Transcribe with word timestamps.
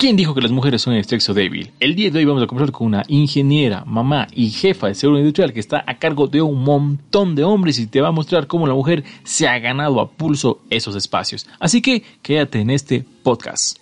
¿Quién 0.00 0.16
dijo 0.16 0.34
que 0.34 0.40
las 0.40 0.50
mujeres 0.50 0.80
son 0.80 0.94
el 0.94 1.04
sexo 1.04 1.34
débil? 1.34 1.72
El 1.78 1.94
día 1.94 2.10
de 2.10 2.20
hoy 2.20 2.24
vamos 2.24 2.42
a 2.42 2.46
conversar 2.46 2.72
con 2.72 2.86
una 2.86 3.02
ingeniera, 3.06 3.84
mamá 3.84 4.28
y 4.32 4.48
jefa 4.48 4.86
de 4.86 4.94
seguridad 4.94 5.20
industrial 5.20 5.52
que 5.52 5.60
está 5.60 5.84
a 5.86 5.98
cargo 5.98 6.26
de 6.26 6.40
un 6.40 6.64
montón 6.64 7.34
de 7.34 7.44
hombres 7.44 7.78
y 7.78 7.86
te 7.86 8.00
va 8.00 8.08
a 8.08 8.10
mostrar 8.10 8.46
cómo 8.46 8.66
la 8.66 8.72
mujer 8.72 9.04
se 9.24 9.46
ha 9.46 9.58
ganado 9.58 10.00
a 10.00 10.10
pulso 10.10 10.62
esos 10.70 10.96
espacios. 10.96 11.46
Así 11.58 11.82
que 11.82 12.02
quédate 12.22 12.60
en 12.60 12.70
este 12.70 13.04
podcast. 13.22 13.76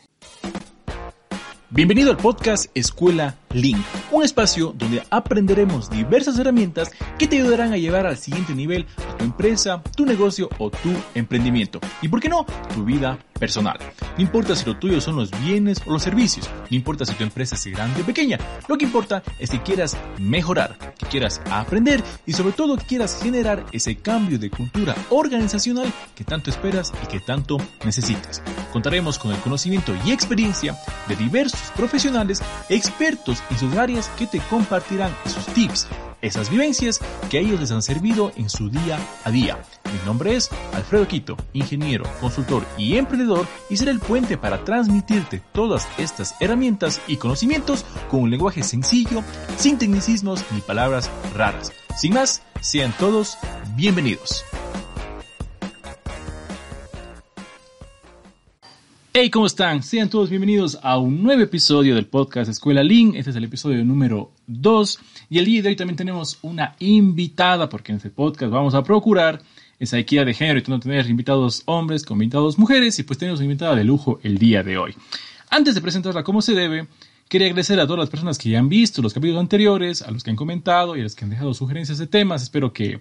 Bienvenido 1.70 2.10
al 2.10 2.16
podcast 2.16 2.68
Escuela 2.74 3.36
Link, 3.52 3.78
un 4.10 4.22
espacio 4.22 4.74
donde 4.76 5.02
aprenderemos 5.10 5.90
diversas 5.90 6.38
herramientas 6.38 6.90
que 7.18 7.26
te 7.26 7.36
ayudarán 7.36 7.72
a 7.72 7.76
llevar 7.76 8.06
al 8.06 8.16
siguiente 8.16 8.54
nivel 8.54 8.86
a 9.08 9.16
tu 9.16 9.24
empresa, 9.24 9.82
tu 9.96 10.04
negocio 10.04 10.48
o 10.58 10.70
tu 10.70 10.90
emprendimiento. 11.14 11.80
Y 12.02 12.08
por 12.08 12.20
qué 12.20 12.28
no, 12.28 12.44
tu 12.74 12.84
vida 12.84 13.18
personal. 13.38 13.78
No 14.16 14.22
importa 14.22 14.56
si 14.56 14.66
lo 14.66 14.76
tuyo 14.76 15.00
son 15.00 15.16
los 15.16 15.30
bienes 15.42 15.80
o 15.86 15.92
los 15.92 16.02
servicios, 16.02 16.48
no 16.70 16.76
importa 16.76 17.04
si 17.04 17.14
tu 17.14 17.22
empresa 17.22 17.54
es 17.54 17.66
grande 17.66 18.02
o 18.02 18.04
pequeña, 18.04 18.38
lo 18.68 18.76
que 18.76 18.84
importa 18.84 19.22
es 19.38 19.50
que 19.50 19.62
quieras 19.62 19.96
mejorar, 20.18 20.76
que 20.98 21.06
quieras 21.06 21.40
aprender 21.50 22.02
y 22.26 22.32
sobre 22.32 22.52
todo 22.52 22.76
que 22.76 22.84
quieras 22.84 23.20
generar 23.22 23.64
ese 23.72 23.96
cambio 23.96 24.38
de 24.38 24.50
cultura 24.50 24.94
organizacional 25.10 25.92
que 26.14 26.24
tanto 26.24 26.50
esperas 26.50 26.92
y 27.02 27.06
que 27.06 27.20
tanto 27.20 27.58
necesitas. 27.84 28.42
Contaremos 28.72 29.18
con 29.18 29.32
el 29.32 29.38
conocimiento 29.38 29.94
y 30.04 30.10
experiencia 30.10 30.76
de 31.08 31.16
diversos 31.16 31.72
profesionales 31.76 32.42
expertos 32.68 33.37
en 33.50 33.58
sus 33.58 33.74
áreas 33.76 34.08
que 34.18 34.26
te 34.26 34.40
compartirán 34.40 35.14
sus 35.26 35.46
tips 35.46 35.88
esas 36.22 36.50
vivencias 36.50 37.00
que 37.30 37.38
a 37.38 37.40
ellos 37.40 37.60
les 37.60 37.70
han 37.70 37.82
servido 37.82 38.32
en 38.36 38.48
su 38.48 38.70
día 38.70 38.98
a 39.24 39.30
día. 39.30 39.58
Mi 39.84 39.98
nombre 40.04 40.34
es 40.34 40.50
Alfredo 40.74 41.06
Quito, 41.06 41.36
ingeniero, 41.52 42.04
consultor 42.20 42.64
y 42.76 42.96
emprendedor 42.96 43.46
y 43.70 43.76
seré 43.76 43.92
el 43.92 44.00
puente 44.00 44.36
para 44.36 44.64
transmitirte 44.64 45.42
todas 45.52 45.88
estas 45.98 46.34
herramientas 46.40 47.00
y 47.06 47.16
conocimientos 47.16 47.84
con 48.10 48.20
un 48.20 48.30
lenguaje 48.30 48.62
sencillo, 48.62 49.22
sin 49.56 49.78
tecnicismos 49.78 50.44
ni 50.52 50.60
palabras 50.60 51.10
raras. 51.34 51.72
Sin 51.96 52.14
más, 52.14 52.42
sean 52.60 52.92
todos 52.98 53.38
bienvenidos. 53.76 54.44
Hey, 59.20 59.30
¿cómo 59.30 59.46
están? 59.46 59.82
Sean 59.82 60.08
todos 60.08 60.30
bienvenidos 60.30 60.78
a 60.80 60.96
un 60.96 61.24
nuevo 61.24 61.42
episodio 61.42 61.96
del 61.96 62.06
podcast 62.06 62.48
Escuela 62.48 62.84
Link. 62.84 63.16
Este 63.16 63.30
es 63.30 63.36
el 63.36 63.42
episodio 63.42 63.84
número 63.84 64.30
2. 64.46 65.00
Y 65.28 65.38
el 65.38 65.44
día 65.44 65.60
de 65.60 65.70
hoy 65.70 65.74
también 65.74 65.96
tenemos 65.96 66.38
una 66.42 66.76
invitada, 66.78 67.68
porque 67.68 67.90
en 67.90 67.96
este 67.96 68.10
podcast 68.10 68.52
vamos 68.52 68.76
a 68.76 68.84
procurar 68.84 69.42
esa 69.80 69.98
equidad 69.98 70.24
de 70.24 70.34
género 70.34 70.60
y 70.60 70.62
tener 70.62 71.10
invitados 71.10 71.64
hombres 71.64 72.04
con 72.04 72.14
invitados 72.14 72.60
mujeres. 72.60 72.96
Y 73.00 73.02
pues 73.02 73.18
tenemos 73.18 73.40
una 73.40 73.46
invitada 73.46 73.74
de 73.74 73.82
lujo 73.82 74.20
el 74.22 74.38
día 74.38 74.62
de 74.62 74.78
hoy. 74.78 74.94
Antes 75.50 75.74
de 75.74 75.80
presentarla 75.80 76.22
como 76.22 76.40
se 76.40 76.54
debe, 76.54 76.86
quería 77.28 77.48
agradecer 77.48 77.80
a 77.80 77.88
todas 77.88 77.98
las 77.98 78.10
personas 78.10 78.38
que 78.38 78.50
ya 78.50 78.60
han 78.60 78.68
visto 78.68 79.02
los 79.02 79.12
capítulos 79.12 79.40
anteriores, 79.40 80.00
a 80.02 80.12
los 80.12 80.22
que 80.22 80.30
han 80.30 80.36
comentado 80.36 80.96
y 80.96 81.00
a 81.00 81.02
los 81.02 81.16
que 81.16 81.24
han 81.24 81.30
dejado 81.30 81.54
sugerencias 81.54 81.98
de 81.98 82.06
temas. 82.06 82.44
Espero 82.44 82.72
que 82.72 83.00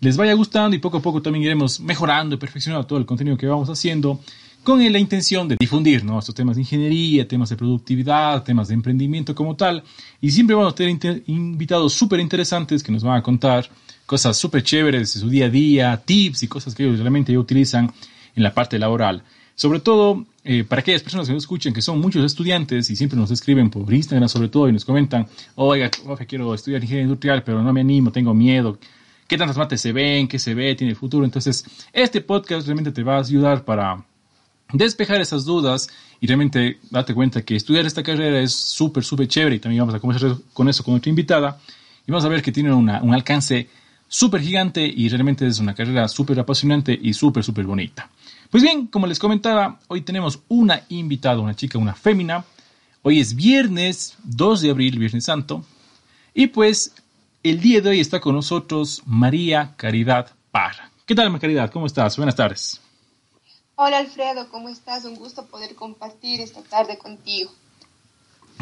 les 0.00 0.18
vaya 0.18 0.34
gustando 0.34 0.76
y 0.76 0.80
poco 0.80 0.98
a 0.98 1.00
poco 1.00 1.22
también 1.22 1.44
iremos 1.44 1.80
mejorando 1.80 2.34
y 2.34 2.38
perfeccionando 2.38 2.86
todo 2.86 2.98
el 2.98 3.06
contenido 3.06 3.38
que 3.38 3.46
vamos 3.46 3.70
haciendo 3.70 4.20
con 4.66 4.92
la 4.92 4.98
intención 4.98 5.46
de 5.46 5.54
difundir 5.60 6.04
¿no? 6.04 6.18
estos 6.18 6.34
temas 6.34 6.56
de 6.56 6.62
ingeniería, 6.62 7.28
temas 7.28 7.50
de 7.50 7.56
productividad, 7.56 8.42
temas 8.42 8.66
de 8.66 8.74
emprendimiento 8.74 9.32
como 9.32 9.54
tal. 9.54 9.84
Y 10.20 10.32
siempre 10.32 10.56
vamos 10.56 10.72
a 10.72 10.74
tener 10.74 11.22
invitados 11.28 11.92
súper 11.92 12.18
interesantes 12.18 12.82
que 12.82 12.90
nos 12.90 13.04
van 13.04 13.16
a 13.16 13.22
contar 13.22 13.70
cosas 14.06 14.36
súper 14.36 14.64
chéveres 14.64 15.14
de 15.14 15.20
su 15.20 15.28
día 15.28 15.46
a 15.46 15.50
día, 15.50 16.02
tips 16.04 16.42
y 16.42 16.48
cosas 16.48 16.74
que 16.74 16.82
ellos 16.82 16.98
realmente 16.98 17.38
utilizan 17.38 17.92
en 18.34 18.42
la 18.42 18.52
parte 18.52 18.76
laboral. 18.76 19.22
Sobre 19.54 19.78
todo 19.78 20.26
eh, 20.42 20.64
para 20.64 20.80
aquellas 20.80 21.02
personas 21.02 21.28
que 21.28 21.34
nos 21.34 21.44
escuchen, 21.44 21.72
que 21.72 21.80
son 21.80 22.00
muchos 22.00 22.24
estudiantes 22.24 22.90
y 22.90 22.96
siempre 22.96 23.16
nos 23.16 23.30
escriben 23.30 23.70
por 23.70 23.94
Instagram 23.94 24.28
sobre 24.28 24.48
todo 24.48 24.68
y 24.68 24.72
nos 24.72 24.84
comentan, 24.84 25.28
oiga, 25.54 25.90
quiero 26.26 26.52
estudiar 26.52 26.82
ingeniería 26.82 27.04
industrial, 27.04 27.44
pero 27.44 27.62
no 27.62 27.72
me 27.72 27.82
animo, 27.82 28.10
tengo 28.10 28.34
miedo. 28.34 28.80
¿Qué 29.28 29.38
tantas 29.38 29.56
mates 29.56 29.80
se 29.80 29.92
ven? 29.92 30.26
¿Qué 30.26 30.40
se 30.40 30.54
ve? 30.54 30.74
¿Tiene 30.74 30.96
futuro? 30.96 31.24
Entonces, 31.24 31.64
este 31.92 32.20
podcast 32.20 32.66
realmente 32.66 32.90
te 32.90 33.04
va 33.04 33.18
a 33.18 33.20
ayudar 33.20 33.64
para 33.64 34.04
despejar 34.72 35.20
esas 35.20 35.44
dudas 35.44 35.88
y 36.20 36.26
realmente 36.26 36.78
date 36.90 37.14
cuenta 37.14 37.42
que 37.42 37.56
estudiar 37.56 37.86
esta 37.86 38.02
carrera 38.02 38.40
es 38.40 38.52
súper, 38.52 39.04
súper 39.04 39.28
chévere 39.28 39.56
y 39.56 39.58
también 39.58 39.80
vamos 39.80 39.94
a 39.94 40.00
conversar 40.00 40.36
con 40.52 40.68
eso 40.68 40.82
con 40.82 40.92
nuestra 40.92 41.10
invitada 41.10 41.58
y 42.06 42.10
vamos 42.10 42.24
a 42.24 42.28
ver 42.28 42.42
que 42.42 42.52
tiene 42.52 42.72
un 42.72 42.88
alcance 42.90 43.68
súper 44.08 44.40
gigante 44.40 44.86
y 44.86 45.08
realmente 45.08 45.46
es 45.46 45.58
una 45.58 45.74
carrera 45.74 46.08
súper 46.08 46.38
apasionante 46.40 46.98
y 47.00 47.12
súper, 47.12 47.42
súper 47.44 47.64
bonita. 47.64 48.08
Pues 48.50 48.62
bien, 48.62 48.86
como 48.86 49.06
les 49.06 49.18
comentaba, 49.18 49.80
hoy 49.88 50.02
tenemos 50.02 50.40
una 50.48 50.82
invitada, 50.88 51.40
una 51.40 51.54
chica, 51.54 51.78
una 51.78 51.94
fémina. 51.94 52.44
Hoy 53.02 53.20
es 53.20 53.34
viernes 53.34 54.16
2 54.24 54.60
de 54.62 54.70
abril, 54.70 54.98
Viernes 54.98 55.24
Santo. 55.24 55.64
Y 56.34 56.48
pues 56.48 56.94
el 57.42 57.60
día 57.60 57.80
de 57.80 57.90
hoy 57.90 58.00
está 58.00 58.20
con 58.20 58.34
nosotros 58.34 59.02
María 59.06 59.74
Caridad 59.76 60.30
Parra. 60.50 60.90
¿Qué 61.04 61.14
tal, 61.14 61.26
María 61.30 61.40
Caridad? 61.40 61.70
¿Cómo 61.70 61.86
estás? 61.86 62.16
Buenas 62.16 62.36
tardes. 62.36 62.80
Hola 63.78 63.98
Alfredo, 63.98 64.48
¿cómo 64.50 64.70
estás? 64.70 65.04
Un 65.04 65.16
gusto 65.16 65.44
poder 65.48 65.74
compartir 65.74 66.40
esta 66.40 66.62
tarde 66.62 66.96
contigo. 66.96 67.50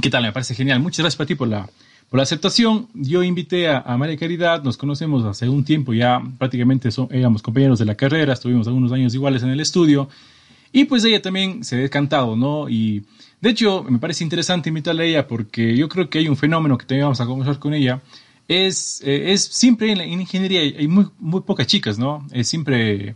¿Qué 0.02 0.10
tal? 0.10 0.24
Me 0.24 0.32
parece 0.32 0.56
genial. 0.56 0.80
Muchas 0.80 1.04
gracias 1.04 1.16
para 1.16 1.28
ti 1.28 1.36
por 1.36 1.46
la, 1.46 1.70
por 2.10 2.18
la 2.18 2.24
aceptación. 2.24 2.88
Yo 2.94 3.22
invité 3.22 3.68
a, 3.68 3.96
María 3.96 4.16
Caridad, 4.16 4.64
nos 4.64 4.76
conocemos 4.76 5.24
hace 5.24 5.48
un 5.48 5.64
tiempo, 5.64 5.94
ya 5.94 6.20
prácticamente 6.36 6.90
son, 6.90 7.06
éramos 7.12 7.42
compañeros 7.42 7.78
de 7.78 7.84
la 7.84 7.94
carrera, 7.94 8.32
estuvimos 8.32 8.66
algunos 8.66 8.90
años 8.90 9.14
iguales 9.14 9.44
en 9.44 9.50
el 9.50 9.60
estudio. 9.60 10.08
Y 10.72 10.86
pues 10.86 11.04
ella 11.04 11.22
también 11.22 11.62
se 11.62 11.76
ha 11.76 11.78
decantado, 11.78 12.34
¿no? 12.34 12.68
Y 12.68 13.04
de 13.40 13.50
hecho 13.50 13.84
me 13.88 14.00
parece 14.00 14.24
interesante 14.24 14.70
invitarle 14.70 15.04
a 15.04 15.06
ella 15.06 15.28
porque 15.28 15.76
yo 15.76 15.88
creo 15.88 16.10
que 16.10 16.18
hay 16.18 16.26
un 16.26 16.36
fenómeno 16.36 16.76
que 16.76 16.86
también 16.86 17.04
vamos 17.04 17.20
a 17.20 17.26
conversar 17.26 17.60
con 17.60 17.72
ella. 17.72 18.02
Es, 18.48 19.00
eh, 19.04 19.32
es 19.32 19.44
siempre 19.44 19.92
en, 19.92 19.98
la, 19.98 20.06
ingeniería 20.06 20.62
hay 20.62 20.88
muy, 20.88 21.06
muy 21.20 21.42
pocas 21.42 21.68
chicas, 21.68 22.00
¿no? 22.00 22.26
Es 22.32 22.48
siempre 22.48 23.14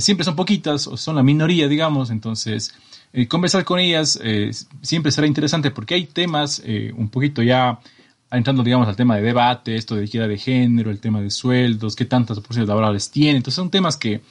siempre 0.00 0.24
son 0.24 0.36
poquitas, 0.36 0.86
o 0.86 0.96
son 0.96 1.16
la 1.16 1.22
minoría, 1.22 1.68
digamos, 1.68 2.10
entonces 2.10 2.74
eh, 3.12 3.28
conversar 3.28 3.64
con 3.64 3.78
ellas 3.78 4.18
eh, 4.22 4.50
siempre 4.80 5.12
será 5.12 5.26
interesante 5.26 5.70
porque 5.70 5.94
hay 5.94 6.06
temas 6.06 6.62
un 6.96 7.08
poquito 7.10 7.42
ya 7.42 7.78
entrando, 8.30 8.62
digamos, 8.62 8.88
al 8.88 8.96
tema 8.96 9.16
de 9.16 9.22
debate, 9.22 9.76
esto 9.76 9.94
de 9.94 10.06
equidad 10.06 10.28
de 10.28 10.38
género, 10.38 10.90
el 10.90 11.00
tema 11.00 11.20
de 11.20 11.30
sueldos, 11.30 11.94
qué 11.94 12.06
tantas 12.06 12.38
oportunidades 12.38 12.68
laborales 12.68 13.10
tienen, 13.10 13.36
entonces 13.36 13.56
son 13.56 13.70
temas 13.70 13.96
que 13.98 14.22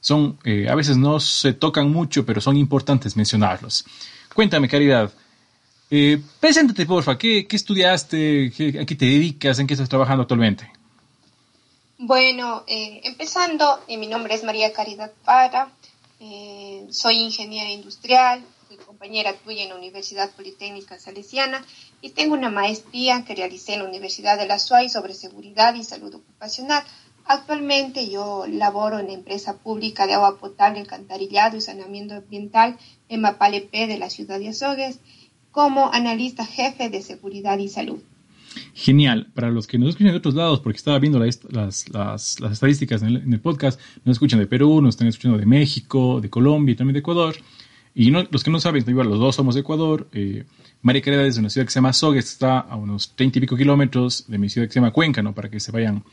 son, 0.00 0.38
a 0.68 0.74
veces 0.74 0.96
no 0.96 1.20
se 1.20 1.52
tocan 1.52 1.90
mucho, 1.90 2.24
pero 2.24 2.40
son 2.40 2.56
importantes 2.56 3.16
mencionarlos. 3.16 3.84
Cuéntame, 4.34 4.66
Caridad, 4.66 5.12
preséntate, 6.40 6.86
porfa, 6.86 7.18
¿qué, 7.18 7.46
qué 7.46 7.56
estudiaste? 7.56 8.50
¿A 8.80 8.86
qué 8.86 8.96
te 8.96 9.04
dedicas? 9.04 9.58
¿En 9.58 9.66
qué 9.66 9.74
estás 9.74 9.90
trabajando 9.90 10.22
actualmente? 10.22 10.79
Bueno, 12.02 12.64
eh, 12.66 13.02
empezando, 13.04 13.78
eh, 13.86 13.98
mi 13.98 14.06
nombre 14.06 14.34
es 14.34 14.42
María 14.42 14.72
Caridad 14.72 15.12
Para, 15.22 15.70
eh, 16.18 16.86
soy 16.88 17.18
ingeniera 17.18 17.68
industrial, 17.68 18.42
soy 18.68 18.78
compañera 18.78 19.34
tuya 19.34 19.64
en 19.64 19.68
la 19.68 19.74
Universidad 19.74 20.30
Politécnica 20.30 20.98
Salesiana 20.98 21.62
y 22.00 22.12
tengo 22.12 22.32
una 22.32 22.48
maestría 22.48 23.26
que 23.26 23.34
realicé 23.34 23.74
en 23.74 23.80
la 23.80 23.88
Universidad 23.90 24.38
de 24.38 24.46
la 24.46 24.58
SUAY 24.58 24.88
sobre 24.88 25.12
seguridad 25.12 25.74
y 25.74 25.84
salud 25.84 26.14
ocupacional. 26.14 26.82
Actualmente 27.26 28.08
yo 28.08 28.46
laboro 28.48 28.98
en 28.98 29.08
la 29.08 29.12
empresa 29.12 29.58
pública 29.58 30.06
de 30.06 30.14
agua 30.14 30.38
potable, 30.38 30.80
alcantarillado 30.80 31.58
y 31.58 31.60
saneamiento 31.60 32.14
ambiental 32.14 32.78
en 33.10 33.20
Mapalepe 33.20 33.86
de 33.86 33.98
la 33.98 34.08
ciudad 34.08 34.38
de 34.38 34.48
Azogues 34.48 35.00
como 35.50 35.92
analista 35.92 36.46
jefe 36.46 36.88
de 36.88 37.02
seguridad 37.02 37.58
y 37.58 37.68
salud. 37.68 38.00
Genial. 38.74 39.28
Para 39.34 39.50
los 39.50 39.66
que 39.66 39.78
nos 39.78 39.90
escuchan 39.90 40.12
de 40.12 40.18
otros 40.18 40.34
lados, 40.34 40.60
porque 40.60 40.76
estaba 40.76 40.98
viendo 40.98 41.18
las, 41.18 41.86
estadísticas 42.50 43.02
en 43.02 43.32
el, 43.32 43.40
podcast, 43.40 43.80
nos 44.04 44.14
escuchan 44.14 44.38
de 44.38 44.46
Perú, 44.46 44.80
nos 44.80 44.94
están 44.94 45.08
escuchando 45.08 45.38
de 45.38 45.46
México, 45.46 46.20
de 46.20 46.30
Colombia 46.30 46.72
y 46.72 46.76
también 46.76 46.94
de 46.94 47.00
Ecuador. 47.00 47.36
Y 47.94 48.10
los 48.10 48.44
que 48.44 48.50
no 48.50 48.60
saben, 48.60 48.84
igual 48.86 49.08
los 49.08 49.18
dos 49.18 49.36
somos 49.36 49.54
de 49.54 49.62
Ecuador. 49.62 50.08
Eh, 50.12 50.44
María 50.82 51.02
Querida 51.02 51.26
es 51.26 51.34
de 51.34 51.40
una 51.40 51.50
ciudad 51.50 51.66
que 51.66 51.72
se 51.72 51.78
llama 51.78 51.92
Sogues, 51.92 52.26
está 52.26 52.60
a 52.60 52.76
unos 52.76 53.14
30 53.16 53.38
y 53.38 53.40
pico 53.42 53.56
kilómetros 53.56 54.26
de 54.28 54.38
mi 54.38 54.48
ciudad 54.48 54.66
que 54.66 54.72
se 54.72 54.80
llama 54.80 54.92
Cuenca, 54.92 55.22
¿no? 55.22 55.34
Para 55.34 55.50
que 55.50 55.60
se 55.60 55.72
vayan 55.72 56.04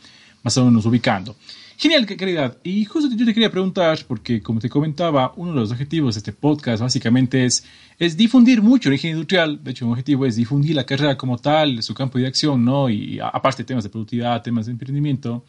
más 0.44 0.57
o 0.57 0.66
menos 0.66 0.86
ubicando. 0.86 1.36
Genial, 1.80 2.07
querida. 2.07 2.57
Y 2.63 2.86
justo 2.86 3.07
yo 3.16 3.24
te 3.24 3.36
quería 3.36 3.51
preguntar, 3.51 4.00
porque 4.07 4.42
como 4.42 4.60
te 4.60 4.68
comentaba, 4.68 5.34
uno 5.36 5.54
de 5.54 5.60
los 5.60 5.72
objetivos 5.72 6.16
de 6.16 6.19
este 6.19 6.34
podcast 6.34 6.81
básicamente 6.81 7.45
es, 7.45 7.63
es 8.00 8.18
difundir 8.18 8.63
mucho 8.63 8.89
la 8.89 8.95
ingeniería 8.95 9.18
industrial. 9.18 9.63
De 9.63 9.72
hecho, 9.72 9.86
un 9.86 9.92
objetivo 9.92 10.25
es 10.25 10.36
difundir 10.36 10.75
la 10.75 10.86
carrera 10.86 11.16
como 11.16 11.38
tal, 11.38 11.84
su 11.84 11.94
campo 11.94 12.18
de 12.18 12.25
acción, 12.25 12.66
¿no? 12.66 12.89
Y 12.89 13.19
aparte 13.19 13.63
temas 13.63 13.84
de 13.84 13.92
productividad, 13.92 14.42
temas 14.42 14.66
de 14.66 14.72
emprendimiento. 14.72 15.45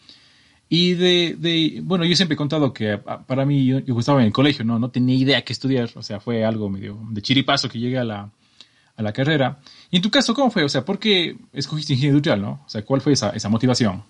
Y 0.68 0.92
de, 0.92 1.34
de, 1.38 1.80
bueno, 1.82 2.04
yo 2.04 2.14
siempre 2.14 2.34
he 2.34 2.36
contado 2.36 2.74
que 2.74 2.98
para 2.98 3.46
mí, 3.46 3.64
yo, 3.64 3.78
yo, 3.78 3.98
estaba 3.98 4.20
en 4.20 4.26
el 4.26 4.32
colegio, 4.32 4.66
¿no? 4.66 4.78
No 4.78 4.90
tenía 4.90 5.16
idea 5.16 5.42
qué 5.42 5.54
estudiar, 5.54 5.88
o 5.94 6.02
sea, 6.02 6.20
fue 6.20 6.44
algo 6.44 6.68
medio 6.68 6.98
de 7.08 7.22
chiripazo 7.22 7.70
que 7.70 7.78
llegué 7.78 7.96
a 7.96 8.04
la, 8.04 8.30
a 8.96 9.02
la 9.02 9.12
carrera. 9.14 9.60
Y 9.90 9.96
en 9.96 10.02
tu 10.02 10.10
caso, 10.10 10.34
¿cómo 10.34 10.50
fue? 10.50 10.62
O 10.62 10.68
sea, 10.68 10.84
¿por 10.84 10.98
qué 10.98 11.38
escogiste 11.54 11.94
ingeniería 11.94 12.18
industrial, 12.18 12.42
no? 12.42 12.64
O 12.66 12.68
sea, 12.68 12.84
¿cuál 12.84 13.00
fue 13.00 13.14
esa, 13.14 13.30
esa 13.30 13.48
motivación? 13.48 14.02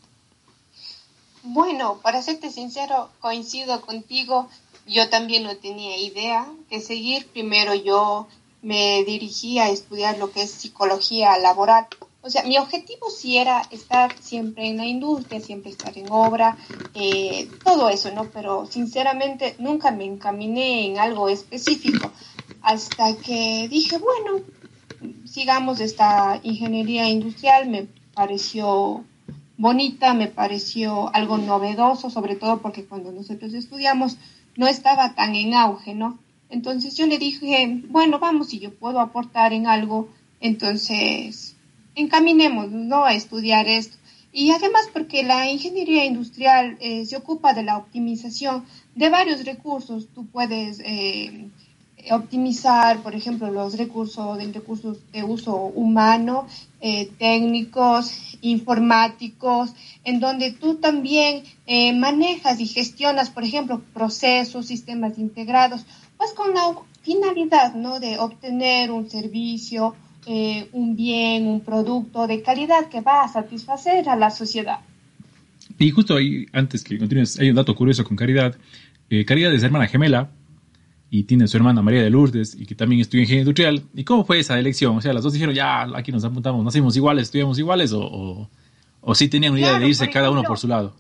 Bueno, 1.51 1.99
para 2.03 2.21
serte 2.21 2.51
sincero, 2.51 3.09
coincido 3.21 3.81
contigo. 3.81 4.51
Yo 4.87 5.09
también 5.09 5.45
no 5.45 5.57
tenía 5.57 5.97
idea 5.97 6.47
de 6.69 6.79
seguir. 6.83 7.27
Primero 7.29 7.75
yo 7.75 8.29
me 8.61 9.03
dirigí 9.05 9.59
a 9.59 9.71
estudiar 9.71 10.19
lo 10.19 10.31
que 10.31 10.43
es 10.43 10.51
psicología 10.51 11.39
laboral. 11.39 11.87
O 12.21 12.29
sea, 12.29 12.43
mi 12.43 12.59
objetivo 12.59 13.09
sí 13.09 13.39
era 13.39 13.63
estar 13.71 14.15
siempre 14.21 14.69
en 14.69 14.77
la 14.77 14.85
industria, 14.85 15.41
siempre 15.41 15.71
estar 15.71 15.97
en 15.97 16.13
obra, 16.13 16.59
eh, 16.93 17.49
todo 17.65 17.89
eso, 17.89 18.11
¿no? 18.11 18.25
Pero 18.31 18.67
sinceramente 18.67 19.57
nunca 19.59 19.91
me 19.91 20.05
encaminé 20.05 20.85
en 20.85 20.99
algo 20.99 21.31
específico 21.31 22.13
hasta 22.61 23.17
que 23.17 23.69
dije, 23.71 23.97
bueno, 23.97 24.45
sigamos 25.25 25.81
esta 25.81 26.41
ingeniería 26.43 27.09
industrial, 27.09 27.71
me 27.71 27.87
pareció 28.13 29.03
bonita, 29.59 30.15
me 30.15 30.29
pareció 30.29 31.15
algo 31.15 31.37
novedoso, 31.37 32.09
sobre 32.09 32.37
todo 32.37 32.63
porque 32.63 32.85
cuando 32.85 33.13
nosotros 33.13 33.53
estudiamos 33.53 34.17
no 34.57 34.67
estaba 34.67 35.15
tan 35.15 35.35
en 35.35 35.53
auge, 35.53 35.95
¿no? 35.95 36.19
Entonces 36.49 36.97
yo 36.97 37.07
le 37.07 37.19
dije, 37.19 37.83
bueno, 37.89 38.19
vamos, 38.19 38.49
si 38.49 38.61
yo 38.61 38.73
puedo 38.73 39.01
aportar 39.01 39.53
en 39.53 39.67
algo, 39.67 40.09
entonces 40.41 41.57
encaminemos, 41.95 42.71
¿no? 42.71 43.05
A 43.05 43.13
estudiar 43.13 43.69
esto. 43.69 43.97
Y 44.33 44.53
además 44.53 44.89
porque 44.93 45.23
la 45.25 45.51
ingeniería 45.51 46.05
industrial 46.05 46.77
eh, 46.81 47.05
se 47.05 47.17
ocupa 47.17 47.55
de 47.55 47.65
la 47.65 47.77
optimización 47.77 48.65
de 48.95 49.09
varios 49.09 49.45
recursos. 49.45 50.09
Tú 50.15 50.27
puedes 50.27 50.81
eh, 50.81 51.49
optimizar, 52.11 53.03
por 53.03 53.15
ejemplo, 53.15 53.51
los 53.51 53.77
recursos, 53.77 54.39
de 54.39 54.53
recursos 54.53 54.99
de 55.13 55.25
uso 55.25 55.55
humano, 55.55 56.47
eh, 56.81 57.11
técnicos, 57.19 58.39
informáticos, 58.41 59.73
en 60.05 60.21
donde 60.21 60.53
tú 60.53 60.77
también 60.77 61.43
eh, 61.67 61.93
manejas 61.95 62.61
y 62.61 62.67
gestionas, 62.67 63.31
por 63.31 63.45
ejemplo, 63.45 63.83
procesos, 63.93 64.67
sistemas 64.67 65.19
integrados, 65.19 65.85
pues 66.17 66.33
con 66.33 66.55
la 66.55 66.75
finalidad, 67.03 67.75
¿no? 67.75 68.01
De 68.01 68.19
obtener 68.19 68.91
un 68.91 69.11
servicio, 69.11 69.95
eh, 70.27 70.69
un 70.73 70.97
bien, 70.97 71.47
un 71.47 71.61
producto 71.61 72.27
de 72.27 72.43
calidad 72.43 72.89
que 72.89 73.01
va 73.01 73.25
a 73.25 73.29
satisfacer 73.29 74.09
a 74.09 74.17
la 74.17 74.31
sociedad. 74.31 74.81
Y 75.79 75.91
justo 75.91 76.17
ahí, 76.17 76.47
antes 76.53 76.83
que 76.83 76.99
continúes, 76.99 77.39
hay 77.39 77.51
un 77.51 77.57
dato 77.57 77.75
curioso 77.75 78.05
con 78.05 78.17
Caridad. 78.17 78.57
Caridad 79.27 79.53
es 79.55 79.63
hermana 79.63 79.87
gemela, 79.87 80.31
y 81.11 81.25
tiene 81.25 81.49
su 81.49 81.57
hermana 81.57 81.83
María 81.83 82.03
de 82.03 82.11
Lourdes 82.11 82.55
y 82.55 82.67
que 82.67 82.75
también 82.75 83.01
estudia 83.01 83.23
ingeniería 83.23 83.43
industrial. 83.43 83.83
¿Y 83.95 84.05
cómo 84.05 84.25
fue 84.25 84.41
esa 84.41 84.59
elección? 84.59 84.97
O 84.97 85.01
sea, 85.01 85.13
las 85.13 85.23
dos 85.23 85.33
dijeron, 85.33 85.55
ya, 85.55 85.83
aquí 85.95 86.13
nos 86.13 86.25
apuntamos, 86.25 86.65
nacimos 86.65 86.97
iguales, 86.97 87.25
estudiamos 87.25 87.59
iguales, 87.59 87.93
o, 87.93 88.49
o, 89.01 89.15
sí 89.15 89.29
tenían 89.29 89.53
una 89.53 89.61
idea 89.61 89.79
de 89.79 89.89
irse 89.89 90.11
cada 90.11 90.31
uno 90.31 90.43
por 90.43 90.59
su 90.59 90.69
lado. 90.69 90.95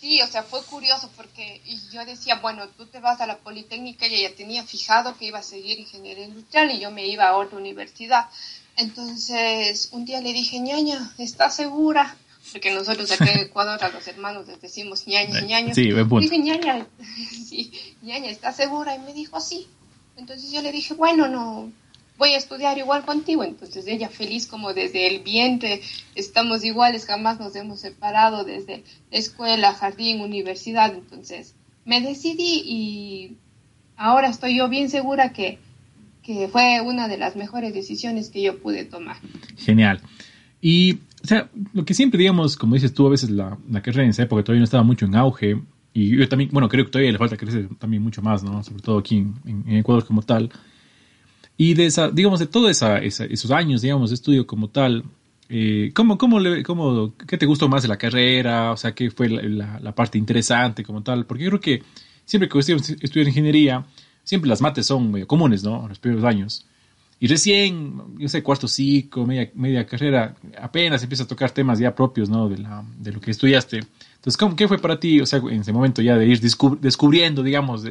Sí, 0.00 0.20
o 0.20 0.26
sea, 0.26 0.42
fue 0.42 0.60
curioso 0.64 1.10
porque 1.16 1.60
yo 1.92 2.04
decía, 2.04 2.40
bueno, 2.40 2.66
tú 2.76 2.86
te 2.86 2.98
vas 3.00 3.20
a 3.20 3.26
la 3.26 3.38
Politécnica 3.38 4.06
y 4.08 4.14
ella 4.16 4.34
tenía 4.34 4.64
fijado 4.64 5.16
que 5.16 5.26
iba 5.26 5.38
a 5.38 5.42
seguir 5.44 5.78
ingeniería 5.78 6.24
industrial 6.24 6.70
y 6.72 6.80
yo 6.80 6.90
me 6.90 7.06
iba 7.06 7.28
a 7.28 7.36
otra 7.36 7.58
universidad. 7.58 8.28
Entonces, 8.76 9.90
un 9.92 10.04
día 10.04 10.20
le 10.20 10.32
dije, 10.32 10.58
ñaña, 10.58 11.12
¿estás 11.18 11.54
segura? 11.54 12.16
Porque 12.52 12.72
nosotros 12.72 13.10
acá 13.10 13.32
en 13.32 13.40
Ecuador 13.40 13.82
a 13.82 13.88
los 13.88 14.06
hermanos 14.06 14.46
les 14.46 14.60
decimos 14.60 15.06
ñaña, 15.06 15.40
ñaña. 15.40 15.74
Sí, 15.74 15.92
buen 15.92 16.08
punto. 16.08 16.28
Dije, 16.28 16.38
ñaña, 16.38 16.86
sí, 17.48 17.72
ñaña, 18.02 18.30
¿estás 18.30 18.56
segura? 18.56 18.94
Y 18.94 19.00
me 19.00 19.12
dijo, 19.14 19.40
sí. 19.40 19.66
Entonces 20.16 20.52
yo 20.52 20.60
le 20.60 20.70
dije, 20.70 20.94
bueno, 20.94 21.28
no, 21.28 21.72
voy 22.18 22.34
a 22.34 22.36
estudiar 22.36 22.78
igual 22.78 23.04
contigo. 23.04 23.42
Entonces 23.42 23.86
ella 23.86 24.08
feliz 24.08 24.46
como 24.46 24.74
desde 24.74 25.06
el 25.06 25.22
vientre, 25.22 25.80
estamos 26.14 26.64
iguales, 26.64 27.06
jamás 27.06 27.40
nos 27.40 27.56
hemos 27.56 27.80
separado 27.80 28.44
desde 28.44 28.84
escuela, 29.10 29.74
jardín, 29.74 30.20
universidad. 30.20 30.94
Entonces 30.94 31.54
me 31.84 32.00
decidí 32.00 32.62
y 32.64 33.36
ahora 33.96 34.28
estoy 34.28 34.58
yo 34.58 34.68
bien 34.68 34.90
segura 34.90 35.32
que, 35.32 35.58
que 36.22 36.48
fue 36.48 36.80
una 36.80 37.08
de 37.08 37.16
las 37.16 37.34
mejores 37.34 37.72
decisiones 37.72 38.28
que 38.28 38.42
yo 38.42 38.60
pude 38.60 38.84
tomar. 38.84 39.16
Genial. 39.56 40.00
Y 40.60 40.98
o 41.22 41.26
sea, 41.26 41.48
lo 41.72 41.84
que 41.84 41.94
siempre 41.94 42.18
digamos, 42.18 42.56
como 42.56 42.74
dices 42.74 42.92
tú, 42.92 43.06
a 43.06 43.10
veces 43.10 43.30
la, 43.30 43.56
carrera 43.82 44.04
en 44.04 44.10
esa 44.10 44.24
época 44.24 44.42
todavía 44.42 44.60
no 44.60 44.64
estaba 44.64 44.82
mucho 44.82 45.06
en 45.06 45.14
auge. 45.14 45.60
Y 45.94 46.16
yo 46.16 46.28
también, 46.28 46.50
bueno, 46.52 46.68
creo 46.68 46.84
que 46.84 46.90
todavía 46.90 47.12
le 47.12 47.18
falta 47.18 47.36
crecer 47.36 47.68
también 47.78 48.02
mucho 48.02 48.22
más, 48.22 48.42
¿no? 48.42 48.62
Sobre 48.62 48.82
todo 48.82 48.98
aquí 48.98 49.16
en, 49.44 49.76
Ecuador 49.76 50.04
como 50.04 50.22
tal. 50.22 50.50
Y 51.56 51.74
de 51.74 51.86
esa, 51.86 52.10
digamos, 52.10 52.40
de 52.40 52.46
todos 52.46 52.70
esa, 52.70 52.98
esos 52.98 53.50
años, 53.50 53.82
digamos, 53.82 54.10
de 54.10 54.14
estudio 54.14 54.46
como 54.46 54.68
tal, 54.68 55.04
eh, 55.48 55.92
¿cómo, 55.94 56.18
cómo, 56.18 56.38
cómo, 56.64 57.14
¿qué 57.16 57.36
te 57.36 57.46
gustó 57.46 57.68
más 57.68 57.82
de 57.82 57.88
la 57.88 57.98
carrera? 57.98 58.72
O 58.72 58.76
sea, 58.76 58.94
¿qué 58.94 59.10
fue 59.10 59.28
la, 59.28 59.94
parte 59.94 60.18
interesante 60.18 60.82
como 60.82 61.02
tal? 61.02 61.26
Porque 61.26 61.44
yo 61.44 61.50
creo 61.50 61.60
que 61.60 61.82
siempre 62.24 62.48
que 62.48 62.58
estudiar 62.58 63.28
ingeniería, 63.28 63.84
siempre 64.24 64.48
las 64.48 64.60
mates 64.60 64.86
son 64.86 65.12
medio 65.12 65.26
comunes, 65.26 65.62
¿no? 65.62 65.82
En 65.82 65.90
los 65.90 65.98
primeros 65.98 66.24
años. 66.24 66.66
Y 67.22 67.28
recién, 67.28 68.18
yo 68.18 68.28
sé, 68.28 68.42
cuarto 68.42 68.66
ciclo, 68.66 69.24
media, 69.24 69.48
media 69.54 69.86
carrera, 69.86 70.34
apenas 70.60 71.04
empieza 71.04 71.22
a 71.22 71.28
tocar 71.28 71.52
temas 71.52 71.78
ya 71.78 71.94
propios, 71.94 72.28
¿no? 72.28 72.48
De, 72.48 72.58
la, 72.58 72.84
de 72.98 73.12
lo 73.12 73.20
que 73.20 73.30
estudiaste. 73.30 73.76
Entonces, 73.76 74.36
¿cómo, 74.36 74.56
¿qué 74.56 74.66
fue 74.66 74.78
para 74.78 74.98
ti, 74.98 75.20
o 75.20 75.26
sea, 75.26 75.38
en 75.38 75.60
ese 75.60 75.72
momento 75.72 76.02
ya 76.02 76.16
de 76.16 76.26
ir 76.26 76.40
descubriendo, 76.40 77.44
digamos, 77.44 77.84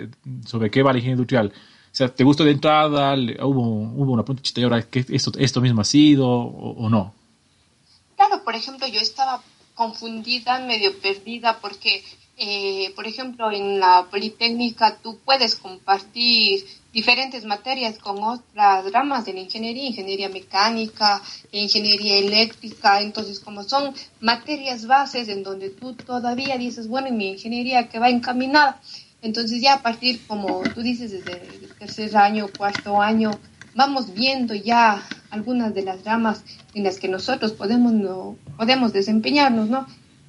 sobre 0.45 0.69
qué 0.69 0.83
va 0.83 0.91
la 0.91 0.97
ingeniería 0.97 1.13
industrial? 1.13 1.47
O 1.47 1.95
sea, 1.95 2.13
¿te 2.13 2.25
gustó 2.25 2.43
de 2.43 2.51
entrada? 2.51 3.15
¿Hubo, 3.15 3.61
hubo 3.61 4.11
una 4.11 4.25
punta 4.25 4.41
y 4.53 4.63
ahora 4.63 4.81
que 4.81 5.05
esto, 5.07 5.31
esto 5.37 5.61
mismo 5.61 5.79
ha 5.79 5.85
sido 5.85 6.27
o, 6.29 6.89
no? 6.89 7.13
Claro, 8.17 8.43
por 8.43 8.55
ejemplo, 8.55 8.85
yo 8.85 8.99
estaba 8.99 9.41
confundida, 9.75 10.59
medio 10.59 10.99
perdida, 10.99 11.57
porque, 11.61 12.03
eh, 12.35 12.91
por 12.97 13.07
ejemplo, 13.07 13.49
en 13.49 13.79
la 13.79 14.07
Politécnica 14.11 14.97
tú 15.01 15.19
puedes 15.23 15.55
compartir 15.55 16.65
diferentes 16.93 17.45
materias 17.45 17.97
con 17.97 18.21
otras 18.23 18.91
ramas 18.91 19.25
de 19.25 19.33
la 19.33 19.39
ingeniería, 19.39 19.87
ingeniería 19.87 20.29
mecánica, 20.29 21.21
ingeniería 21.51 22.17
eléctrica, 22.17 23.01
entonces 23.01 23.39
como 23.39 23.63
son 23.63 23.93
materias 24.19 24.85
bases 24.85 25.29
en 25.29 25.43
donde 25.43 25.69
tú 25.69 25.93
todavía 25.93 26.57
dices, 26.57 26.87
bueno, 26.87 27.07
en 27.07 27.17
mi 27.17 27.29
ingeniería 27.29 27.87
que 27.87 27.99
va 27.99 28.09
encaminada, 28.09 28.81
entonces 29.21 29.61
ya 29.61 29.75
a 29.75 29.81
partir, 29.81 30.19
como 30.27 30.61
tú 30.73 30.81
dices, 30.81 31.11
desde 31.11 31.33
el 31.33 31.73
tercer 31.75 32.15
año, 32.17 32.49
cuarto 32.57 33.01
año, 33.01 33.31
vamos 33.75 34.13
viendo 34.13 34.53
ya 34.53 35.01
algunas 35.29 35.73
de 35.73 35.83
las 35.83 36.03
ramas 36.03 36.43
en 36.73 36.83
las 36.83 36.99
que 36.99 37.07
nosotros 37.07 37.53
podemos, 37.53 37.93
no, 37.93 38.35
podemos 38.57 38.91
desempeñarnos, 38.91 39.69
¿no? 39.69 39.85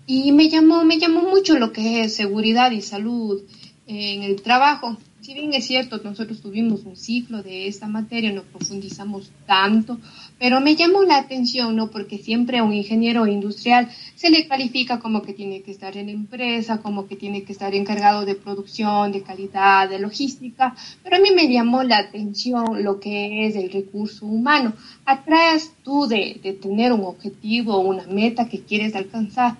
Y 0.06 0.32
me 0.32 0.48
llamó, 0.48 0.84
me 0.84 0.98
llamó 0.98 1.22
mucho 1.22 1.58
lo 1.58 1.72
que 1.72 2.02
es 2.02 2.14
seguridad 2.14 2.70
y 2.70 2.82
salud 2.82 3.40
en 3.86 4.22
el 4.22 4.42
trabajo 4.42 4.96
bien 5.32 5.54
es 5.54 5.66
cierto, 5.66 6.00
nosotros 6.02 6.40
tuvimos 6.40 6.84
un 6.84 6.96
ciclo 6.96 7.42
de 7.42 7.66
esta 7.66 7.86
materia, 7.86 8.32
no 8.32 8.42
profundizamos 8.42 9.30
tanto, 9.46 9.98
pero 10.38 10.60
me 10.60 10.74
llamó 10.76 11.02
la 11.02 11.18
atención, 11.18 11.76
¿no? 11.76 11.90
Porque 11.90 12.18
siempre 12.18 12.58
a 12.58 12.64
un 12.64 12.72
ingeniero 12.72 13.26
industrial 13.26 13.88
se 14.14 14.30
le 14.30 14.46
califica 14.46 14.98
como 14.98 15.22
que 15.22 15.32
tiene 15.32 15.62
que 15.62 15.70
estar 15.70 15.96
en 15.96 16.08
empresa, 16.08 16.80
como 16.80 17.06
que 17.06 17.16
tiene 17.16 17.42
que 17.42 17.52
estar 17.52 17.74
encargado 17.74 18.24
de 18.24 18.34
producción, 18.34 19.12
de 19.12 19.22
calidad, 19.22 19.88
de 19.88 19.98
logística, 19.98 20.74
pero 21.02 21.16
a 21.16 21.20
mí 21.20 21.30
me 21.34 21.52
llamó 21.52 21.82
la 21.82 21.98
atención 21.98 22.82
lo 22.82 23.00
que 23.00 23.46
es 23.46 23.56
el 23.56 23.70
recurso 23.70 24.26
humano. 24.26 24.74
Atrás 25.04 25.72
tú 25.82 26.06
de 26.06 26.58
tener 26.60 26.92
un 26.92 27.04
objetivo, 27.04 27.78
una 27.80 28.06
meta 28.06 28.48
que 28.48 28.60
quieres 28.60 28.94
alcanzar, 28.94 29.56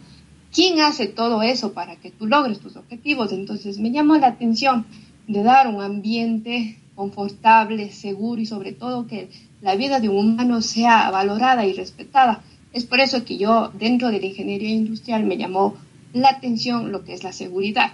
¿quién 0.53 0.81
hace 0.81 1.07
todo 1.07 1.43
eso 1.43 1.73
para 1.73 1.97
que 1.97 2.11
tú 2.11 2.27
logres 2.27 2.61
tus 2.61 2.77
objetivos? 2.77 3.33
Entonces 3.33 3.79
me 3.79 3.91
llamó 3.91 4.17
la 4.17 4.29
atención 4.29 4.87
de 5.33 5.43
dar 5.43 5.69
un 5.69 5.83
ambiente 5.83 6.79
confortable, 6.95 7.91
seguro 7.91 8.41
y 8.41 8.47
sobre 8.47 8.73
todo 8.73 9.07
que 9.07 9.29
la 9.63 9.77
vida 9.77 10.01
de 10.01 10.09
un 10.09 10.33
humano 10.33 10.61
sea 10.61 11.11
valorada 11.11 11.67
y 11.67 11.73
respetada. 11.73 12.43
Es 12.73 12.85
por 12.85 13.01
eso 13.01 13.25
que 13.25 13.39
yo 13.39 13.71
dentro 13.79 14.11
de 14.11 14.21
la 14.21 14.27
ingeniería 14.27 14.71
industrial 14.71 15.25
me 15.25 15.37
llamó 15.37 15.77
la 16.13 16.31
atención 16.31 16.93
lo 16.93 17.05
que 17.05 17.15
es 17.15 17.25
la 17.25 17.33
seguridad. 17.33 17.93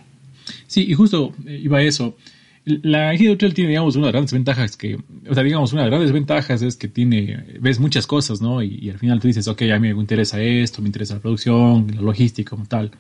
Sí, 0.66 0.85
y 0.88 0.95
justo 0.95 1.33
eh, 1.47 1.61
iba 1.62 1.78
a 1.78 1.83
eso. 1.83 2.16
La 2.64 3.12
ingeniería 3.12 3.30
industrial 3.30 3.54
tiene, 3.54 3.71
digamos, 3.71 3.97
una 3.97 4.07
de 4.07 4.09
las 4.09 4.12
grandes 4.12 4.33
ventajas 4.33 4.76
que, 4.76 4.99
o 5.28 5.35
sea, 5.35 5.42
digamos, 5.42 5.73
una 5.73 5.83
de 5.83 5.90
las 5.90 5.99
grandes 5.99 6.12
ventajas 6.12 6.61
es 6.61 6.76
que 6.76 6.88
tiene, 6.88 7.45
ves 7.61 7.80
muchas 7.80 8.07
cosas, 8.07 8.42
¿no? 8.42 8.62
Y, 8.62 8.90
al 8.90 8.99
final 8.99 9.21
tú 9.21 9.28
dices, 9.28 9.49
ok, 9.49 9.62
a 9.75 9.78
mí 9.78 9.95
me 9.95 10.00
interesa 10.00 10.40
esto, 10.42 10.83
me 10.83 10.88
interesa 10.88 11.14
la 11.14 11.21
producción, 11.21 11.87
la 11.95 12.02
logística 12.02 12.50
como 12.50 12.66
tal. 12.66 12.90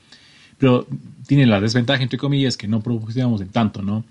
Pero 0.58 0.86
tiene 1.26 1.46
la 1.46 1.60
desventaja, 1.60 2.02
entre 2.02 2.18
comillas, 2.18 2.56
que 2.56 2.68
no 2.68 2.80
profundizamos 2.80 3.40
en 3.40 3.48
tanto, 3.48 3.82
¿no? 3.82 4.04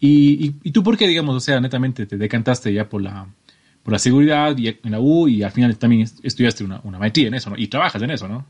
Y, 0.00 0.54
y, 0.64 0.72
tú 0.72 0.82
por 0.82 0.98
qué, 0.98 1.06
digamos, 1.06 1.36
o 1.36 1.40
sea, 1.40 1.60
netamente 1.60 2.06
te 2.06 2.16
decantaste 2.16 2.72
ya 2.72 2.88
por 2.88 3.02
la, 3.02 3.28
por 3.84 3.92
la 3.92 3.98
seguridad 3.98 4.56
y 4.58 4.68
en 4.68 4.90
la 4.90 4.98
U 5.00 5.28
y 5.28 5.42
al 5.42 5.52
final 5.52 5.76
también 5.76 6.08
estudiaste 6.22 6.64
una, 6.64 6.80
una 6.82 6.98
maestría 6.98 7.28
en 7.28 7.34
eso, 7.34 7.50
¿no? 7.50 7.56
Y 7.56 7.68
trabajas 7.68 8.02
en 8.02 8.10
eso, 8.10 8.26
¿no? 8.26 8.44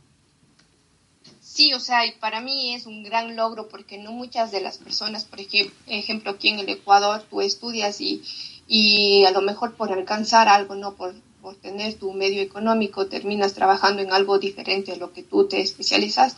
Sí, 1.40 1.74
o 1.74 1.80
sea, 1.80 2.06
y 2.06 2.12
para 2.12 2.40
mí 2.40 2.72
es 2.74 2.86
un 2.86 3.02
gran 3.02 3.36
logro 3.36 3.68
porque 3.68 3.98
no 3.98 4.12
muchas 4.12 4.50
de 4.50 4.62
las 4.62 4.78
personas, 4.78 5.24
por 5.24 5.38
ejemplo, 5.38 6.30
aquí 6.30 6.48
en 6.48 6.60
el 6.60 6.68
Ecuador, 6.70 7.22
tú 7.28 7.42
estudias 7.42 8.00
y, 8.00 8.22
y 8.66 9.26
a 9.26 9.32
lo 9.32 9.42
mejor 9.42 9.74
por 9.74 9.92
alcanzar 9.92 10.48
algo, 10.48 10.74
¿no? 10.74 10.94
Por 10.94 11.14
por 11.42 11.56
tener 11.56 11.94
tu 11.94 12.12
medio 12.12 12.40
económico, 12.40 13.06
terminas 13.06 13.52
trabajando 13.52 14.00
en 14.00 14.12
algo 14.12 14.38
diferente 14.38 14.92
a 14.92 14.96
lo 14.96 15.12
que 15.12 15.24
tú 15.24 15.48
te 15.48 15.60
especializas. 15.60 16.36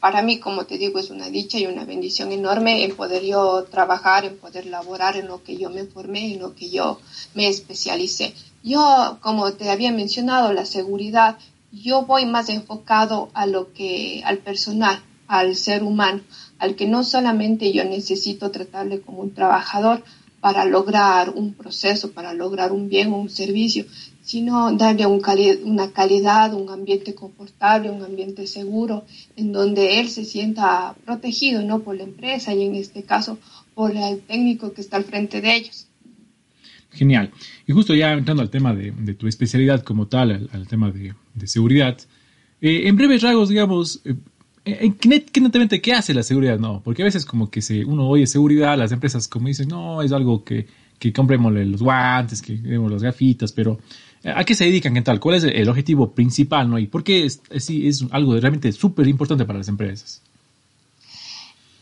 Para 0.00 0.22
mí, 0.22 0.38
como 0.38 0.64
te 0.64 0.78
digo, 0.78 0.98
es 0.98 1.10
una 1.10 1.28
dicha 1.28 1.58
y 1.58 1.66
una 1.66 1.84
bendición 1.84 2.32
enorme 2.32 2.82
en 2.82 2.96
poder 2.96 3.22
yo 3.22 3.64
trabajar, 3.64 4.24
en 4.24 4.38
poder 4.38 4.64
laborar 4.66 5.16
en 5.16 5.26
lo 5.26 5.42
que 5.42 5.58
yo 5.58 5.68
me 5.68 5.84
formé, 5.84 6.32
en 6.32 6.40
lo 6.40 6.54
que 6.54 6.70
yo 6.70 6.98
me 7.34 7.46
especialicé. 7.46 8.34
Yo, 8.64 9.18
como 9.20 9.52
te 9.52 9.68
había 9.68 9.92
mencionado, 9.92 10.52
la 10.54 10.64
seguridad, 10.64 11.36
yo 11.70 12.06
voy 12.06 12.24
más 12.24 12.48
enfocado 12.48 13.28
a 13.34 13.44
lo 13.46 13.74
que, 13.74 14.22
al 14.24 14.38
personal, 14.38 15.02
al 15.26 15.56
ser 15.56 15.82
humano, 15.82 16.22
al 16.58 16.74
que 16.74 16.86
no 16.86 17.04
solamente 17.04 17.70
yo 17.72 17.84
necesito 17.84 18.50
tratarle 18.50 19.02
como 19.02 19.18
un 19.20 19.34
trabajador 19.34 20.02
para 20.40 20.64
lograr 20.64 21.30
un 21.30 21.54
proceso, 21.54 22.12
para 22.12 22.32
lograr 22.32 22.72
un 22.72 22.88
bien 22.88 23.12
o 23.12 23.18
un 23.18 23.28
servicio, 23.28 23.84
sino 24.22 24.72
darle 24.72 25.06
un 25.06 25.22
una 25.64 25.92
calidad, 25.92 26.54
un 26.54 26.68
ambiente 26.70 27.14
confortable, 27.14 27.90
un 27.90 28.04
ambiente 28.04 28.46
seguro, 28.46 29.04
en 29.36 29.52
donde 29.52 30.00
él 30.00 30.08
se 30.08 30.24
sienta 30.24 30.94
protegido, 31.04 31.62
no 31.62 31.80
por 31.80 31.96
la 31.96 32.04
empresa 32.04 32.54
y 32.54 32.64
en 32.64 32.74
este 32.74 33.02
caso 33.02 33.38
por 33.74 33.96
el 33.96 34.20
técnico 34.20 34.72
que 34.72 34.80
está 34.80 34.96
al 34.96 35.04
frente 35.04 35.40
de 35.40 35.56
ellos. 35.56 35.86
Genial. 36.90 37.30
Y 37.66 37.72
justo 37.72 37.94
ya 37.94 38.12
entrando 38.12 38.42
al 38.42 38.50
tema 38.50 38.74
de, 38.74 39.14
tu 39.14 39.26
especialidad 39.26 39.82
como 39.82 40.08
tal, 40.08 40.48
al, 40.52 40.66
tema 40.66 40.90
de, 40.90 41.14
seguridad, 41.46 41.98
eh, 42.60 42.82
en 42.86 42.96
breves 42.96 43.22
rasgos, 43.22 43.48
digamos, 43.48 44.00
eh, 44.04 44.14
¿qué, 45.00 45.80
¿qué 45.80 45.92
hace 45.92 46.14
la 46.14 46.22
seguridad? 46.22 46.58
No, 46.58 46.80
porque 46.82 47.02
a 47.02 47.04
veces 47.04 47.24
como 47.24 47.50
que 47.50 47.62
se, 47.62 47.84
uno 47.84 48.08
oye 48.08 48.26
seguridad, 48.26 48.76
las 48.76 48.92
empresas 48.92 49.28
como 49.28 49.48
dicen, 49.48 49.68
no, 49.68 50.02
es 50.02 50.12
algo 50.12 50.44
que, 50.44 50.66
que 50.98 51.12
compremos 51.12 51.52
los 51.52 51.82
guantes, 51.82 52.42
que 52.42 52.54
demos 52.54 52.90
las 52.90 53.02
gafitas, 53.02 53.52
pero 53.52 53.78
eh, 54.22 54.32
¿a 54.34 54.44
qué 54.44 54.54
se 54.54 54.64
dedican? 54.64 54.94
¿Qué 54.94 55.02
tal? 55.02 55.20
¿Cuál 55.20 55.36
es 55.36 55.44
el 55.44 55.68
objetivo 55.68 56.10
principal? 56.12 56.68
¿no? 56.68 56.78
¿Y 56.78 56.86
por 56.86 57.04
qué 57.04 57.26
es 57.26 57.40
algo 58.10 58.38
realmente 58.38 58.72
súper 58.72 59.06
importante 59.06 59.44
para 59.44 59.58
las 59.58 59.68
empresas? 59.68 60.22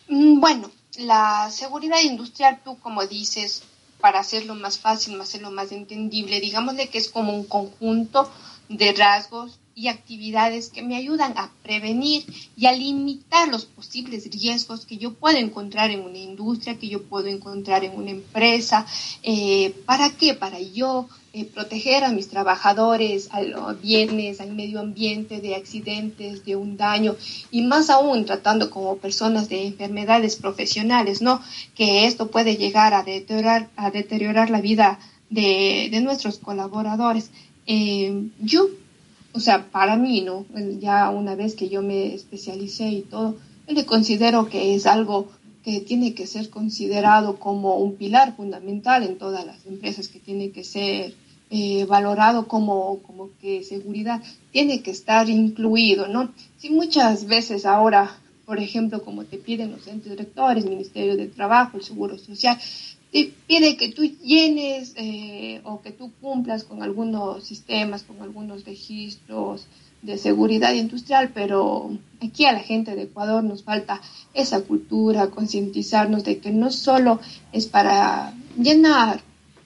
Mm, 0.09 0.41
bueno, 0.41 0.71
la 0.99 1.51
seguridad 1.51 2.01
industrial, 2.03 2.61
tú 2.65 2.79
como 2.79 3.07
dices, 3.07 3.63
para 4.01 4.21
hacerlo 4.21 4.55
más 4.55 4.79
fácil, 4.79 5.21
hacerlo 5.21 5.51
más 5.51 5.73
entendible, 5.73 6.41
digámosle 6.41 6.89
que 6.89 6.99
es 6.99 7.09
como 7.09 7.33
un 7.35 7.45
conjunto 7.45 8.31
de 8.69 8.93
rasgos 8.93 9.59
y 9.79 9.89
actividades 9.89 10.71
que 10.71 10.83
me 10.83 10.97
ayudan 10.97 11.35
a 11.37 11.51
prevenir 11.63 12.25
y 12.57 12.65
a 12.65 12.73
limitar 12.73 13.49
los 13.49 13.67
posibles 13.67 14.25
riesgos 14.31 14.87
que 14.87 14.97
yo 14.97 15.13
puedo 15.13 15.37
encontrar 15.37 15.91
en 15.91 16.01
una 16.01 16.17
industria, 16.17 16.79
que 16.79 16.89
yo 16.89 17.03
puedo 17.03 17.27
encontrar 17.27 17.85
en 17.85 17.95
una 17.95 18.11
empresa. 18.11 18.87
Eh, 19.23 19.75
¿Para 19.85 20.09
qué? 20.17 20.33
Para 20.33 20.59
yo 20.61 21.09
eh, 21.35 21.45
proteger 21.45 22.05
a 22.05 22.13
mis 22.13 22.29
trabajadores, 22.29 23.29
a 23.33 23.43
los 23.43 23.79
bienes, 23.83 24.41
al 24.41 24.55
medio 24.55 24.81
ambiente, 24.81 25.43
de 25.43 25.55
accidentes, 25.55 26.47
de 26.47 26.57
un 26.57 26.79
daño 26.79 27.15
y 27.51 27.61
más 27.61 27.91
aún 27.91 28.25
tratando 28.25 28.71
como 28.71 28.97
personas 28.97 29.51
de 29.51 29.67
enfermedades 29.67 30.37
profesionales, 30.37 31.21
¿no? 31.21 31.43
Que 31.75 32.07
esto 32.07 32.31
puede 32.31 32.57
llegar 32.57 32.95
a 32.95 33.03
deteriorar, 33.03 33.69
a 33.77 33.91
deteriorar 33.91 34.49
la 34.49 34.63
vida 34.63 34.99
de, 35.29 35.89
de 35.91 36.01
nuestros 36.01 36.39
colaboradores. 36.39 37.31
Eh, 37.67 38.31
yo 38.41 38.71
o 39.37 39.41
sea, 39.41 39.71
para 39.71 39.97
mí, 39.97 40.23
¿no? 40.23 40.47
Ya 40.81 41.11
una 41.11 41.35
vez 41.35 41.55
que 41.55 41.69
yo 41.69 41.83
me 41.83 42.15
especialicé 42.15 42.89
y 42.89 43.03
todo, 43.03 43.37
yo 43.69 43.75
le 43.75 43.85
considero 43.85 44.49
que 44.49 44.75
es 44.75 44.87
algo 44.87 45.29
que 45.63 45.81
tiene 45.81 46.15
que 46.15 46.27
ser 46.27 46.49
considerado 46.49 47.39
como 47.39 47.77
un 47.77 47.97
pilar 47.97 48.35
fundamental 48.35 49.03
en 49.03 49.19
todas 49.19 49.45
las 49.45 49.67
empresas, 49.67 50.09
que 50.09 50.21
tiene 50.21 50.53
que 50.53 50.65
ser 50.65 51.15
eh, 51.51 51.85
valorado 51.85 52.49
como, 52.49 53.01
como 53.03 53.31
que 53.41 53.63
seguridad 53.63 54.23
tiene 54.53 54.83
que 54.83 54.91
estar 54.91 55.29
incluido, 55.29 56.09
¿no? 56.09 56.33
Si 56.57 56.71
muchas 56.71 57.27
veces 57.27 57.67
ahora, 57.67 58.19
por 58.47 58.59
ejemplo, 58.59 59.05
como 59.05 59.25
te 59.25 59.37
piden 59.37 59.73
los 59.73 59.87
entes 59.87 60.13
directores, 60.13 60.65
Ministerio 60.65 61.17
de 61.17 61.27
Trabajo, 61.27 61.77
el 61.77 61.85
Seguro 61.85 62.17
Social, 62.17 62.59
pide 63.25 63.77
que 63.77 63.91
tú 63.91 64.03
llenes 64.03 64.95
eh, 64.97 65.61
o 65.65 65.81
que 65.81 65.91
tú 65.91 66.13
cumplas 66.21 66.65
con 66.65 66.83
algunos 66.83 67.45
sistemas, 67.45 68.03
con 68.03 68.21
algunos 68.23 68.65
registros 68.65 69.67
de 70.03 70.19
seguridad 70.19 70.75
industrial, 70.75 71.31
pero 71.35 71.91
aquí 72.21 72.45
a 72.45 72.53
la 72.53 72.61
gente 72.61 72.95
de 72.95 73.05
Ecuador 73.05 73.43
nos 73.43 73.65
falta 73.65 74.01
esa 74.35 74.61
cultura, 74.63 75.29
concientizarnos 75.29 76.25
de 76.25 76.39
que 76.39 76.51
no 76.53 76.71
solo 76.71 77.21
es 77.53 77.67
para 77.67 78.35
llenar 78.57 79.23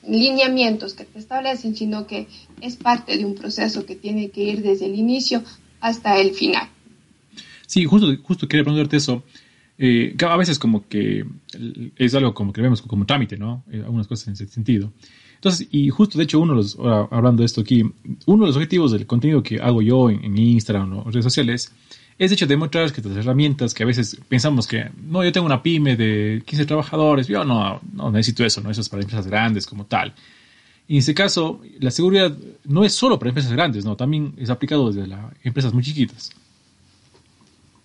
lineamientos 0.07 0.95
que 0.95 1.05
te 1.05 1.19
establecen, 1.19 1.77
sino 1.77 2.07
que 2.07 2.27
es 2.61 2.77
parte 2.77 3.19
de 3.19 3.25
un 3.25 3.35
proceso 3.35 3.85
que 3.85 3.97
tiene 3.97 4.31
que 4.31 4.43
ir 4.43 4.63
desde 4.63 4.87
el 4.87 4.95
inicio 4.95 5.43
hasta 5.81 6.19
el 6.19 6.33
final. 6.33 6.69
Sí, 7.67 7.85
justo, 7.85 8.07
justo 8.23 8.49
quería 8.49 8.65
preguntarte 8.65 8.97
eso. 8.97 9.23
Eh, 9.83 10.15
a 10.29 10.37
veces 10.37 10.59
como 10.59 10.87
que 10.87 11.25
es 11.97 12.15
algo 12.15 12.35
como 12.35 12.53
que 12.53 12.61
vemos 12.61 12.83
como 12.83 13.07
trámite, 13.07 13.39
¿no? 13.39 13.65
Eh, 13.73 13.81
algunas 13.83 14.07
cosas 14.07 14.29
en 14.29 14.35
ese 14.35 14.47
sentido. 14.47 14.93
Entonces, 15.37 15.69
y 15.71 15.89
justo 15.89 16.19
de 16.19 16.25
hecho 16.25 16.39
uno 16.39 16.53
de 16.53 16.59
los, 16.59 16.79
hablando 17.11 17.41
de 17.41 17.47
esto 17.47 17.63
aquí, 17.63 17.83
uno 18.27 18.45
de 18.45 18.49
los 18.49 18.57
objetivos 18.57 18.93
del 18.93 19.07
contenido 19.07 19.43
que 19.43 19.59
hago 19.59 19.81
yo 19.81 20.11
en, 20.11 20.37
Instagram 20.37 20.99
o 20.99 21.05
redes 21.05 21.25
sociales 21.25 21.73
es 22.19 22.29
de 22.29 22.35
hecho 22.35 22.47
demostrar 22.47 22.93
que 22.93 23.01
estas 23.01 23.17
herramientas 23.17 23.73
que 23.73 23.83
a 23.83 23.87
veces 23.87 24.21
pensamos 24.29 24.67
que, 24.67 24.91
no, 25.03 25.25
yo 25.25 25.33
tengo 25.33 25.47
una 25.47 25.63
pyme 25.63 25.97
de 25.97 26.43
15 26.45 26.67
trabajadores, 26.67 27.27
yo 27.27 27.43
no, 27.47 27.81
no 27.95 28.11
necesito 28.11 28.45
eso, 28.45 28.61
¿no? 28.61 28.71
Eso 28.71 28.83
es 28.83 28.89
para 28.91 29.03
empresas 29.03 29.27
grandes 29.27 29.67
como 29.67 29.87
tal. 29.87 30.13
Y 30.89 30.97
en 30.97 30.99
este 30.99 31.15
caso, 31.15 31.63
la 31.79 31.91
seguridad 31.91 32.37
no 32.65 32.85
es 32.85 32.93
solo 32.93 33.19
para 33.19 33.31
empresas 33.31 33.53
grandes, 33.53 33.87
¿no? 33.87 33.97
También 33.97 34.35
es 34.37 34.51
aplicado 34.51 34.93
desde 34.93 35.07
las 35.07 35.33
empresas 35.43 35.73
muy 35.73 35.83
chiquitas. 35.83 36.33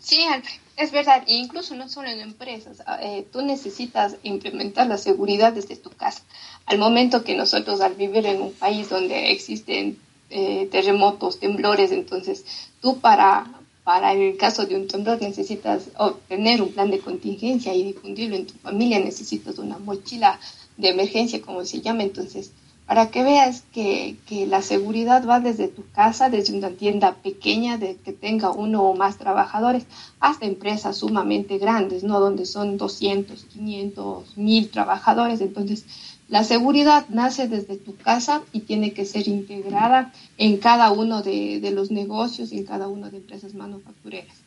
Sí, 0.05 0.21
Alfred. 0.21 0.59
Es 0.77 0.91
verdad, 0.91 1.23
e 1.25 1.35
incluso 1.35 1.73
no 1.73 1.89
solo 1.89 2.09
en 2.09 2.19
empresas, 2.19 2.83
ah, 2.85 2.99
eh, 3.01 3.25
tú 3.31 3.41
necesitas 3.41 4.17
implementar 4.21 4.85
la 4.85 4.99
seguridad 4.99 5.51
desde 5.51 5.77
tu 5.77 5.89
casa. 5.89 6.21
Al 6.67 6.77
momento 6.77 7.23
que 7.23 7.35
nosotros 7.35 7.81
al 7.81 7.95
vivir 7.95 8.23
en 8.27 8.39
un 8.39 8.53
país 8.53 8.89
donde 8.89 9.31
existen 9.31 9.97
eh, 10.29 10.67
terremotos, 10.71 11.39
temblores, 11.39 11.91
entonces 11.91 12.45
tú 12.81 12.99
para, 12.99 13.51
para 13.83 14.13
el 14.13 14.37
caso 14.37 14.67
de 14.67 14.75
un 14.75 14.87
temblor 14.87 15.19
necesitas 15.21 15.85
obtener 15.97 16.61
un 16.61 16.71
plan 16.71 16.91
de 16.91 16.99
contingencia 16.99 17.73
y 17.73 17.81
difundirlo 17.81 18.35
en 18.35 18.45
tu 18.45 18.53
familia, 18.59 18.99
necesitas 18.99 19.57
una 19.57 19.79
mochila 19.79 20.39
de 20.77 20.89
emergencia, 20.89 21.41
como 21.41 21.65
se 21.65 21.81
llama, 21.81 22.03
entonces 22.03 22.51
para 22.85 23.09
que 23.09 23.23
veas 23.23 23.63
que, 23.73 24.17
que, 24.27 24.45
la 24.45 24.61
seguridad 24.61 25.25
va 25.27 25.39
desde 25.39 25.67
tu 25.67 25.83
casa, 25.89 26.29
desde 26.29 26.55
una 26.55 26.69
tienda 26.69 27.15
pequeña 27.15 27.77
de 27.77 27.95
que 27.97 28.13
tenga 28.13 28.51
uno 28.51 28.83
o 28.83 28.95
más 28.95 29.17
trabajadores, 29.17 29.85
hasta 30.19 30.45
empresas 30.45 30.97
sumamente 30.97 31.57
grandes, 31.57 32.03
¿no? 32.03 32.19
Donde 32.19 32.45
son 32.45 32.77
200, 32.77 33.45
500, 33.45 34.37
1000 34.37 34.69
trabajadores. 34.69 35.41
Entonces, 35.41 35.85
la 36.27 36.43
seguridad 36.43 37.07
nace 37.09 37.47
desde 37.47 37.77
tu 37.77 37.95
casa 37.95 38.43
y 38.51 38.61
tiene 38.61 38.93
que 38.93 39.05
ser 39.05 39.27
integrada 39.27 40.13
en 40.37 40.57
cada 40.57 40.91
uno 40.91 41.23
de, 41.23 41.59
de 41.59 41.71
los 41.71 41.89
negocios, 41.89 42.51
en 42.51 42.65
cada 42.65 42.87
una 42.87 43.09
de 43.09 43.17
empresas 43.17 43.55
manufactureras. 43.55 44.45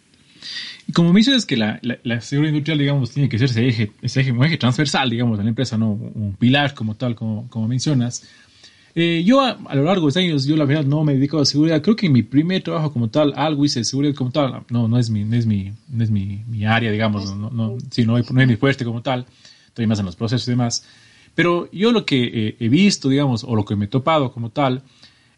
Y 0.88 0.92
como 0.92 1.12
me 1.12 1.21
dices 1.21 1.45
que 1.45 1.59
la, 1.59 1.78
la, 1.83 2.21
seguridad 2.23 2.49
industrial, 2.49 2.78
digamos, 2.78 3.11
tiene 3.11 3.28
que 3.28 3.38
ser 3.38 3.50
ese 3.50 3.68
eje, 3.68 3.92
ese 4.00 4.23
eje, 4.23 4.33
un 4.33 4.42
eje 4.42 4.57
transversal, 4.57 5.11
digamos, 5.11 5.37
de 5.37 5.45
la 5.45 5.50
empresa, 5.50 5.76
¿no? 5.76 5.90
Un 5.90 6.35
pilar 6.38 6.73
como 6.73 6.95
tal, 6.95 7.14
como, 7.14 7.47
como 7.50 7.68
mencionas. 7.68 8.26
Eh, 8.95 9.23
yo 9.23 9.42
a, 9.42 9.59
lo 9.75 9.85
largo 9.85 10.07
de 10.07 10.09
estos 10.09 10.23
años, 10.23 10.47
yo 10.47 10.57
la 10.57 10.64
verdad 10.64 10.87
no 10.87 11.04
me 11.04 11.12
dedico 11.12 11.38
a 11.38 11.45
seguridad. 11.45 11.83
Creo 11.83 11.95
que 11.95 12.09
mi 12.09 12.23
primer 12.23 12.62
trabajo 12.62 12.90
como 12.90 13.11
tal, 13.11 13.35
algo 13.37 13.66
hice 13.66 13.80
de 13.80 13.85
seguridad 13.85 14.14
como 14.14 14.30
tal, 14.30 14.64
no, 14.71 14.88
no 14.88 14.99
es 14.99 15.11
mi, 15.11 15.25
no 15.25 15.37
es 15.37 15.45
mi, 15.45 15.73
no 15.90 16.02
es 16.02 16.11
mi, 16.11 16.42
mi 16.49 16.64
área, 16.64 16.90
digamos, 16.90 17.37
no, 17.37 17.50
no, 17.50 17.76
sí, 17.90 18.07
no, 18.07 18.16
es 18.16 18.33
mi 18.33 18.57
fuerte 18.57 18.87
como 18.87 19.02
tal. 19.02 19.26
Estoy 19.66 19.87
más 19.87 19.99
en 19.99 20.07
los 20.07 20.16
procesos 20.16 20.49
y 20.49 20.52
demás. 20.52 20.87
Pero 21.35 21.71
yo 21.71 21.92
lo 21.92 22.07
que 22.07 22.57
he 22.59 22.68
visto, 22.71 23.11
digamos, 23.11 23.45
o 23.45 23.54
lo 23.54 23.66
que 23.66 23.76
me 23.76 23.85
he 23.85 23.88
topado 23.88 24.33
como 24.33 24.49
tal, 24.49 24.83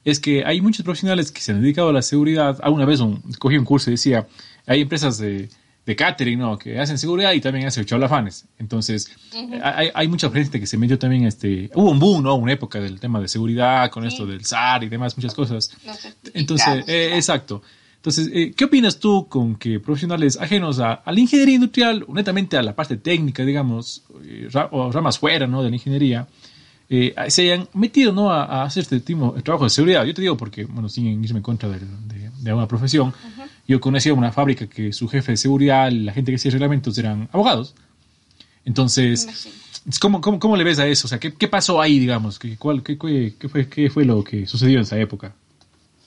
es 0.05 0.19
que 0.21 0.45
hay 0.45 0.61
muchos 0.61 0.85
profesionales 0.85 1.31
que 1.31 1.41
se 1.41 1.53
han 1.53 1.61
dedicado 1.61 1.91
a 1.91 1.93
la 1.93 2.03
seguridad. 2.03 2.59
Alguna 2.63 2.85
vez 2.85 3.01
un, 3.01 3.21
cogí 3.39 3.59
un 3.59 3.65
curso 3.65 3.91
y 3.91 3.95
decía, 3.95 4.27
hay 4.71 4.83
empresas 4.83 5.19
de, 5.19 5.49
de 5.85 5.97
catering, 5.97 6.39
¿no? 6.39 6.57
Que 6.57 6.79
hacen 6.79 6.97
seguridad 6.97 7.33
y 7.33 7.41
también 7.41 7.67
hacen 7.67 7.85
cholafanes. 7.85 8.47
Entonces, 8.57 9.11
hay, 9.65 9.91
hay, 9.93 10.07
mucha 10.07 10.31
gente 10.31 10.61
que 10.61 10.67
se 10.67 10.79
metió 10.79 10.97
también, 10.97 11.25
este, 11.25 11.69
hubo 11.75 11.91
un 11.91 11.99
boom, 11.99 12.23
¿no? 12.23 12.37
Una 12.37 12.53
época 12.53 12.79
del 12.79 13.01
tema 13.01 13.21
de 13.21 13.27
seguridad, 13.27 13.91
con 13.91 14.07
esto 14.07 14.25
del 14.25 14.45
SAR 14.45 14.85
y 14.85 14.89
demás, 14.89 15.17
muchas 15.17 15.35
cosas. 15.35 15.73
Entonces, 16.35 16.85
eh, 16.87 17.17
exacto. 17.17 17.63
Entonces, 17.97 18.31
eh, 18.33 18.53
¿qué 18.57 18.67
opinas 18.67 19.01
tú 19.01 19.27
con 19.29 19.57
que 19.57 19.81
profesionales 19.81 20.39
ajenos 20.41 20.79
a, 20.79 21.03
la 21.05 21.19
ingeniería 21.19 21.57
industrial, 21.57 22.07
netamente 22.09 22.57
a 22.57 22.63
la 22.63 22.77
parte 22.77 22.97
técnica, 22.97 23.45
digamos, 23.45 24.05
eh, 24.25 24.49
o 24.71 24.93
ramas 24.93 25.19
fuera, 25.19 25.49
¿no? 25.49 25.65
De 25.65 25.71
la 25.71 25.75
ingeniería, 25.75 26.29
se 26.89 27.43
hayan 27.43 27.69
metido, 27.75 28.13
¿no? 28.13 28.31
A, 28.31 28.63
hacer 28.63 28.85
este 28.85 29.01
tipo 29.01 29.33
de 29.33 29.43
trabajo 29.43 29.65
de 29.65 29.71
seguridad? 29.71 30.05
Yo 30.05 30.15
te 30.15 30.23
digo 30.23 30.37
porque, 30.37 30.65
bueno, 30.65 30.89
sin 30.89 31.25
irme 31.25 31.39
en 31.39 31.43
contra 31.43 31.69
de, 31.69 31.81
de, 31.81 32.31
de 32.41 32.53
una 32.53 32.69
profesión, 32.69 33.13
yo 33.67 33.81
conocía 33.81 34.15
una 34.15 34.33
fábrica 34.33 34.67
que 34.69 34.93
su 34.93 35.09
jefe 35.09 35.33
de 35.33 35.37
seguridad, 35.37 35.91
la 35.91 36.13
gente 36.13 36.33
que 36.33 36.37
hacía 36.37 36.51
reglamentos 36.51 36.97
eran 36.99 37.29
abogados. 37.33 37.75
Entonces, 38.65 39.29
¿cómo, 40.01 40.21
cómo, 40.21 40.39
cómo 40.39 40.57
le 40.57 40.65
ves 40.65 40.79
a 40.79 40.87
eso? 40.87 41.07
O 41.07 41.09
sea, 41.09 41.19
¿qué, 41.19 41.33
qué 41.35 41.49
pasó 41.49 41.81
ahí, 41.81 41.99
digamos? 41.99 42.39
¿Qué, 42.39 42.57
cuál, 42.57 42.83
qué, 42.83 42.99
qué, 43.39 43.49
fue, 43.49 43.69
¿Qué 43.69 43.91
fue 43.91 44.05
lo 44.05 44.23
que 44.23 44.47
sucedió 44.47 44.79
en 44.79 44.83
esa 44.83 44.99
época? 44.99 45.35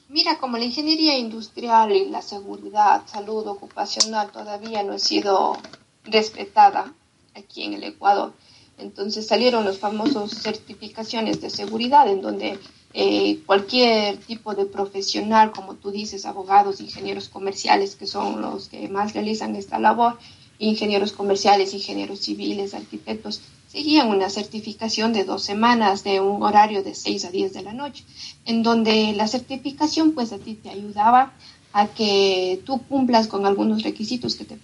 Mira, 0.09 0.37
como 0.37 0.57
la 0.57 0.65
ingeniería 0.65 1.17
industrial 1.17 1.91
y 1.91 2.09
la 2.09 2.21
seguridad, 2.21 3.01
salud 3.07 3.47
ocupacional 3.47 4.31
todavía 4.31 4.83
no 4.83 4.93
ha 4.93 4.99
sido 4.99 5.57
respetada 6.03 6.93
aquí 7.33 7.63
en 7.63 7.73
el 7.73 7.83
Ecuador, 7.83 8.33
entonces 8.77 9.27
salieron 9.27 9.65
los 9.65 9.79
famosos 9.79 10.31
certificaciones 10.31 11.41
de 11.41 11.49
seguridad 11.49 12.07
en 12.07 12.21
donde 12.21 12.59
eh, 12.93 13.41
cualquier 13.47 14.17
tipo 14.17 14.53
de 14.53 14.65
profesional, 14.65 15.51
como 15.51 15.75
tú 15.75 15.89
dices, 15.89 16.25
abogados, 16.25 16.79
ingenieros 16.79 17.27
comerciales, 17.27 17.95
que 17.95 18.05
son 18.05 18.41
los 18.41 18.69
que 18.69 18.87
más 18.87 19.13
realizan 19.13 19.55
esta 19.55 19.79
labor, 19.79 20.19
ingenieros 20.59 21.11
comerciales, 21.11 21.73
ingenieros 21.73 22.19
civiles, 22.19 22.75
arquitectos, 22.75 23.41
seguían 23.67 24.09
una 24.09 24.29
certificación 24.29 25.11
de 25.11 25.23
dos 25.23 25.41
semanas 25.41 26.03
de 26.03 26.21
un 26.21 26.43
horario 26.43 26.83
de 26.83 26.93
6 26.93 27.25
a 27.25 27.31
10 27.31 27.53
de 27.53 27.63
la 27.63 27.73
noche, 27.73 28.05
en 28.45 28.61
donde 28.61 29.13
la 29.13 29.27
certificación 29.27 30.11
pues 30.11 30.31
a 30.31 30.37
ti 30.37 30.53
te 30.53 30.69
ayudaba 30.69 31.33
a 31.73 31.87
que 31.87 32.61
tú 32.65 32.79
cumplas 32.83 33.27
con 33.27 33.47
algunos 33.47 33.81
requisitos 33.81 34.35
que 34.35 34.45
te, 34.45 34.59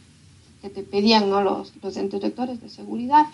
que 0.62 0.70
te 0.70 0.84
pedían 0.84 1.32
¿no? 1.32 1.42
los, 1.42 1.74
los 1.82 1.96
de 1.96 2.70
seguridad. 2.70 3.26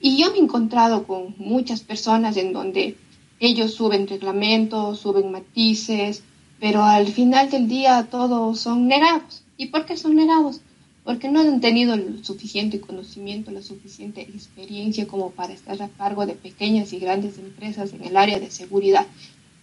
Y 0.00 0.16
yo 0.16 0.32
me 0.32 0.38
he 0.38 0.40
encontrado 0.40 1.06
con 1.06 1.36
muchas 1.38 1.82
personas 1.82 2.36
en 2.36 2.52
donde 2.52 2.96
ellos 3.40 3.72
suben 3.74 4.06
reglamentos, 4.06 5.00
suben 5.00 5.32
matices, 5.32 6.22
pero 6.60 6.84
al 6.84 7.08
final 7.08 7.50
del 7.50 7.68
día 7.68 8.06
todos 8.10 8.60
son 8.60 8.86
negados. 8.86 9.42
¿Y 9.56 9.66
por 9.66 9.86
qué 9.86 9.96
son 9.96 10.14
negados? 10.14 10.60
Porque 11.04 11.30
no 11.30 11.40
han 11.40 11.60
tenido 11.62 11.94
el 11.94 12.22
suficiente 12.22 12.80
conocimiento, 12.80 13.50
la 13.50 13.62
suficiente 13.62 14.20
experiencia 14.20 15.08
como 15.08 15.30
para 15.30 15.54
estar 15.54 15.80
a 15.82 15.88
cargo 15.88 16.26
de 16.26 16.34
pequeñas 16.34 16.92
y 16.92 16.98
grandes 16.98 17.38
empresas 17.38 17.94
en 17.94 18.04
el 18.04 18.16
área 18.18 18.38
de 18.38 18.50
seguridad. 18.50 19.06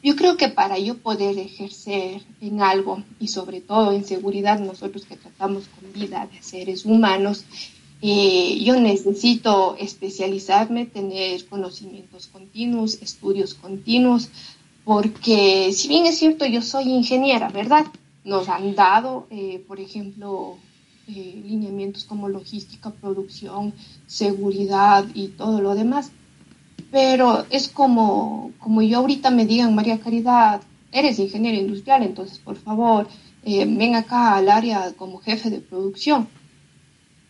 Yo 0.03 0.15
creo 0.15 0.37
que 0.37 0.49
para 0.49 0.79
yo 0.79 0.97
poder 0.97 1.37
ejercer 1.37 2.21
en 2.41 2.61
algo 2.61 3.03
y 3.19 3.27
sobre 3.27 3.61
todo 3.61 3.91
en 3.91 4.05
seguridad, 4.05 4.59
nosotros 4.59 5.05
que 5.05 5.17
tratamos 5.17 5.65
con 5.67 5.93
vida 5.93 6.27
de 6.31 6.41
seres 6.41 6.85
humanos, 6.85 7.45
eh, 8.01 8.59
yo 8.63 8.79
necesito 8.79 9.75
especializarme, 9.79 10.85
tener 10.85 11.45
conocimientos 11.47 12.27
continuos, 12.27 13.01
estudios 13.01 13.55
continuos, 13.55 14.29
porque 14.85 15.71
si 15.73 15.87
bien 15.87 16.05
es 16.05 16.19
cierto, 16.19 16.45
yo 16.45 16.61
soy 16.61 16.89
ingeniera, 16.89 17.49
¿verdad? 17.49 17.87
Nos 18.23 18.49
han 18.49 18.75
dado, 18.75 19.25
eh, 19.31 19.63
por 19.67 19.79
ejemplo, 19.79 20.57
eh, 21.07 21.41
lineamientos 21.43 22.03
como 22.03 22.29
logística, 22.29 22.91
producción, 22.91 23.73
seguridad 24.05 25.05
y 25.15 25.29
todo 25.29 25.61
lo 25.61 25.73
demás. 25.73 26.11
Pero 26.91 27.45
es 27.49 27.67
como, 27.67 28.51
como 28.59 28.83
yo 28.83 28.99
ahorita 28.99 29.31
me 29.31 29.45
digan, 29.47 29.73
María 29.73 29.99
Caridad, 29.99 30.61
eres 30.91 31.19
ingeniera 31.19 31.57
industrial, 31.57 32.03
entonces 32.03 32.37
por 32.37 32.55
favor, 32.55 33.07
ven 33.43 33.95
acá 33.95 34.35
al 34.35 34.49
área 34.49 34.93
como 34.93 35.19
jefe 35.19 35.49
de 35.49 35.59
producción 35.59 36.27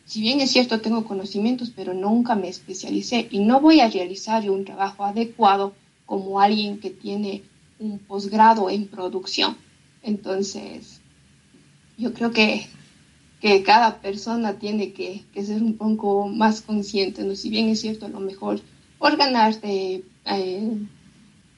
si 0.07 0.21
bien 0.21 0.39
es 0.39 0.51
cierto 0.51 0.79
tengo 0.79 1.03
conocimientos, 1.03 1.69
pero 1.75 1.93
nunca 1.93 2.33
me 2.33 2.47
especialicé 2.47 3.27
y 3.29 3.39
no 3.39 3.59
voy 3.59 3.81
a 3.81 3.89
realizar 3.89 4.49
un 4.49 4.63
trabajo 4.63 5.03
adecuado 5.03 5.73
como 6.05 6.39
alguien 6.39 6.79
que 6.79 6.89
tiene 6.89 7.43
un 7.77 7.99
posgrado 7.99 8.69
en 8.69 8.87
producción. 8.87 9.57
Entonces, 10.01 11.01
yo 11.97 12.13
creo 12.13 12.31
que, 12.31 12.67
que 13.41 13.63
cada 13.63 13.99
persona 13.99 14.53
tiene 14.53 14.93
que, 14.93 15.25
ser 15.43 15.61
un 15.61 15.75
poco 15.75 16.29
más 16.29 16.61
consciente, 16.61 17.23
¿no? 17.23 17.35
Si 17.35 17.49
bien 17.49 17.67
es 17.67 17.81
cierto, 17.81 18.05
a 18.05 18.09
lo 18.09 18.21
mejor 18.21 18.61
por 18.97 19.17
ganarte 19.17 20.05
eh, 20.25 20.71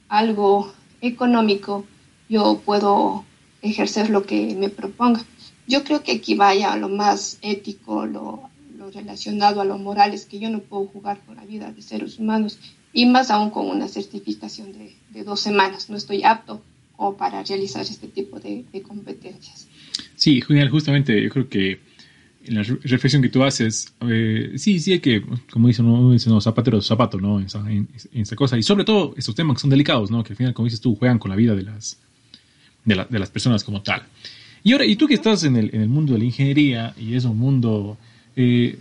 algo 0.08 0.72
económico, 1.00 1.84
yo 2.28 2.60
puedo 2.64 3.24
ejercer 3.62 4.10
lo 4.10 4.24
que 4.24 4.56
me 4.56 4.70
proponga. 4.70 5.24
Yo 5.70 5.84
creo 5.84 6.02
que 6.02 6.10
aquí 6.10 6.34
vaya 6.34 6.74
lo 6.74 6.88
más 6.88 7.38
ético, 7.42 8.04
lo, 8.04 8.50
relacionado 8.92 9.60
a 9.60 9.64
lo 9.64 9.78
moral, 9.78 10.12
es 10.12 10.26
que 10.26 10.40
yo 10.40 10.50
no 10.50 10.58
puedo 10.58 10.86
jugar 10.86 11.20
con 11.24 11.36
la 11.36 11.44
vida 11.44 11.70
de 11.70 11.80
seres 11.80 12.18
humanos 12.18 12.58
y 12.92 13.06
más 13.06 13.30
aún 13.30 13.50
con 13.50 13.68
una 13.68 13.86
certificación 13.86 14.72
de, 14.72 15.22
dos 15.22 15.38
semanas. 15.38 15.88
No 15.88 15.96
estoy 15.96 16.24
apto 16.24 16.60
o 16.96 17.16
para 17.16 17.44
realizar 17.44 17.82
este 17.82 18.08
tipo 18.08 18.40
de, 18.40 18.64
competencias. 18.82 19.68
Sí, 20.16 20.42
genial, 20.42 20.70
justamente 20.70 21.22
yo 21.22 21.30
creo 21.30 21.48
que 21.48 21.78
en 22.46 22.56
la 22.56 22.64
reflexión 22.64 23.22
que 23.22 23.28
tú 23.28 23.44
haces, 23.44 23.94
eh, 24.00 24.54
sí, 24.56 24.80
sí 24.80 24.94
hay 24.94 24.98
que, 24.98 25.24
como 25.52 25.68
dicen, 25.68 25.86
¿no? 25.86 26.10
dicen 26.10 26.32
los 26.32 26.42
zapateros, 26.42 26.84
zapatos, 26.84 27.22
¿no? 27.22 27.38
En 27.38 27.86
esa, 28.14 28.34
cosa. 28.34 28.58
Y 28.58 28.64
sobre 28.64 28.82
todo 28.82 29.14
estos 29.16 29.36
temas 29.36 29.54
que 29.54 29.60
son 29.60 29.70
delicados, 29.70 30.10
¿no? 30.10 30.24
Que 30.24 30.32
al 30.32 30.36
final, 30.36 30.52
como 30.52 30.66
dices 30.66 30.80
tú, 30.80 30.96
juegan 30.96 31.20
con 31.20 31.30
la 31.30 31.36
vida 31.36 31.54
de 31.54 31.62
las, 31.62 31.96
de, 32.84 33.06
de 33.08 33.18
las 33.20 33.30
personas 33.30 33.62
como 33.62 33.82
tal. 33.82 34.02
Y 34.62 34.72
ahora, 34.72 34.84
y 34.84 34.96
tú 34.96 35.06
que 35.06 35.14
estás 35.14 35.44
en 35.44 35.56
el, 35.56 35.70
en 35.74 35.80
el 35.82 35.88
mundo 35.88 36.12
de 36.12 36.18
la 36.18 36.24
ingeniería 36.24 36.94
y 36.98 37.14
es 37.14 37.24
un 37.24 37.38
mundo, 37.38 37.96
eh, 38.36 38.78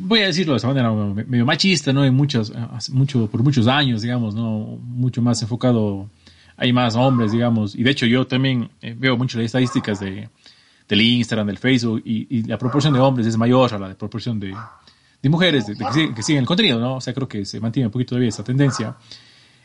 voy 0.00 0.20
a 0.20 0.26
decirlo 0.26 0.52
de 0.52 0.58
esa 0.58 0.68
manera, 0.68 0.92
medio 0.92 1.46
machista, 1.46 1.92
¿no? 1.92 2.02
Hay 2.02 2.10
muchos, 2.10 2.52
mucho, 2.90 3.26
por 3.28 3.42
muchos 3.42 3.66
años, 3.66 4.02
digamos, 4.02 4.34
¿no? 4.34 4.78
Mucho 4.82 5.22
más 5.22 5.40
enfocado, 5.42 6.08
hay 6.56 6.72
más 6.72 6.94
hombres, 6.96 7.32
digamos. 7.32 7.74
Y 7.74 7.82
de 7.82 7.90
hecho 7.90 8.06
yo 8.06 8.26
también 8.26 8.70
eh, 8.82 8.94
veo 8.98 9.16
mucho 9.16 9.38
las 9.38 9.46
estadísticas 9.46 10.00
de, 10.00 10.28
del 10.88 11.00
Instagram, 11.00 11.46
del 11.46 11.58
Facebook, 11.58 12.02
y, 12.04 12.42
la 12.42 12.58
proporción 12.58 12.92
de 12.92 13.00
hombres 13.00 13.26
es 13.26 13.36
mayor 13.36 13.72
a 13.72 13.78
la 13.78 13.88
de 13.88 13.94
proporción 13.94 14.38
de, 14.38 14.54
de 15.22 15.28
mujeres 15.28 15.64
que, 15.64 16.22
siguen, 16.22 16.40
el 16.40 16.46
contenido, 16.46 16.78
¿no? 16.78 16.96
O 16.96 17.00
sea, 17.00 17.14
creo 17.14 17.28
que 17.28 17.46
se 17.46 17.60
mantiene 17.60 17.86
un 17.86 17.92
poquito 17.92 18.10
todavía 18.10 18.28
esa 18.28 18.44
tendencia. 18.44 18.96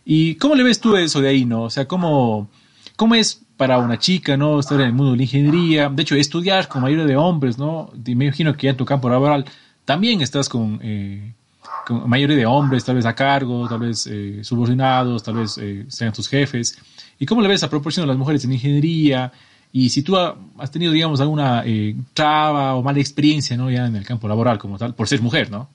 ¿Y 0.06 0.36
cómo 0.36 0.56
le 0.56 0.63
ves 0.63 0.80
tú 0.80 0.95
eso 0.95 1.19
de 1.19 1.27
ahí, 1.27 1.43
no? 1.43 1.63
O 1.63 1.69
sea, 1.69 1.86
¿cómo, 1.86 2.49
cómo 2.95 3.15
es 3.15 3.43
para 3.58 3.80
una 3.80 3.98
chica, 3.98 4.38
¿no? 4.38 4.60
Estar 4.60 4.80
en 4.80 4.88
el 4.88 4.93
mundo 4.93 5.12
de 5.12 5.17
la 5.17 5.24
ingeniería, 5.24 5.89
de 5.89 6.04
hecho, 6.04 6.15
estudiar 6.15 6.67
con 6.67 6.84
mayoría 6.84 7.06
de 7.06 7.17
hombres, 7.17 7.58
¿no? 7.58 7.91
me 8.06 8.26
imagino 8.26 8.56
que 8.56 8.70
en 8.70 8.78
tu 8.78 8.86
campo 8.86 9.10
laboral 9.10 9.46
también 9.84 10.22
estás 10.22 10.48
con, 10.48 10.80
eh, 10.84 11.34
mayoría 12.06 12.38
de 12.38 12.46
hombres, 12.46 12.86
tal 12.86 12.96
vez 12.96 13.06
a 13.06 13.15
cargo, 13.15 13.67
tal 13.67 13.80
vez 13.80 14.08
eh, 14.08 14.43
subordinados, 14.43 15.24
tal 15.24 15.36
vez 15.36 15.58
eh, 15.58 15.86
sean 15.88 16.13
tus 16.13 16.28
jefes. 16.28 16.78
¿Y 17.20 17.26
cómo 17.26 17.41
le 17.41 17.48
ves 17.48 17.63
a 17.63 17.70
proporción 17.70 18.04
de 18.04 18.08
las 18.08 18.17
mujeres 18.17 18.46
en 18.46 18.54
ingeniería? 18.54 19.32
Y 19.72 19.89
si 19.89 20.04
tú 20.04 20.15
has 20.17 20.72
tenido, 20.72 20.91
digamos, 20.91 21.20
alguna 21.20 21.63
traba 22.13 22.76
o 22.76 22.84
mala 22.84 23.00
experiencia, 23.00 23.58
¿no? 23.58 23.70
Ya 23.72 23.86
en 23.86 23.96
el 23.96 24.06
campo 24.06 24.28
laboral 24.28 24.58
como 24.58 24.78
tal, 24.78 24.93
por 24.93 25.08
ser 25.08 25.22
mujer, 25.22 25.50
¿no? 25.50 25.70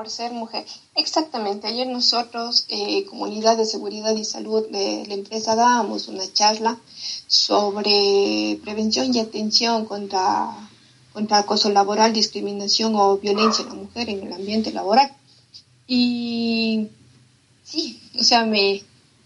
Por 0.00 0.08
ser 0.08 0.32
mujer. 0.32 0.64
Exactamente. 0.94 1.66
Ayer 1.66 1.86
nosotros, 1.86 2.64
eh, 2.70 3.04
Comunidad 3.04 3.58
de 3.58 3.66
Seguridad 3.66 4.16
y 4.16 4.24
Salud 4.24 4.66
de 4.70 5.04
la 5.06 5.12
empresa, 5.12 5.54
dábamos 5.54 6.08
una 6.08 6.24
charla 6.32 6.78
sobre 7.26 8.58
prevención 8.64 9.14
y 9.14 9.18
atención 9.18 9.84
contra, 9.84 10.70
contra 11.12 11.40
acoso 11.40 11.68
laboral, 11.68 12.14
discriminación 12.14 12.94
o 12.96 13.18
violencia 13.18 13.62
en 13.62 13.68
la 13.68 13.74
mujer 13.74 14.08
en 14.08 14.26
el 14.26 14.32
ambiente 14.32 14.72
laboral. 14.72 15.12
Y 15.86 16.88
sí, 17.62 18.00
o 18.18 18.24
sea, 18.24 18.46
me, 18.46 18.82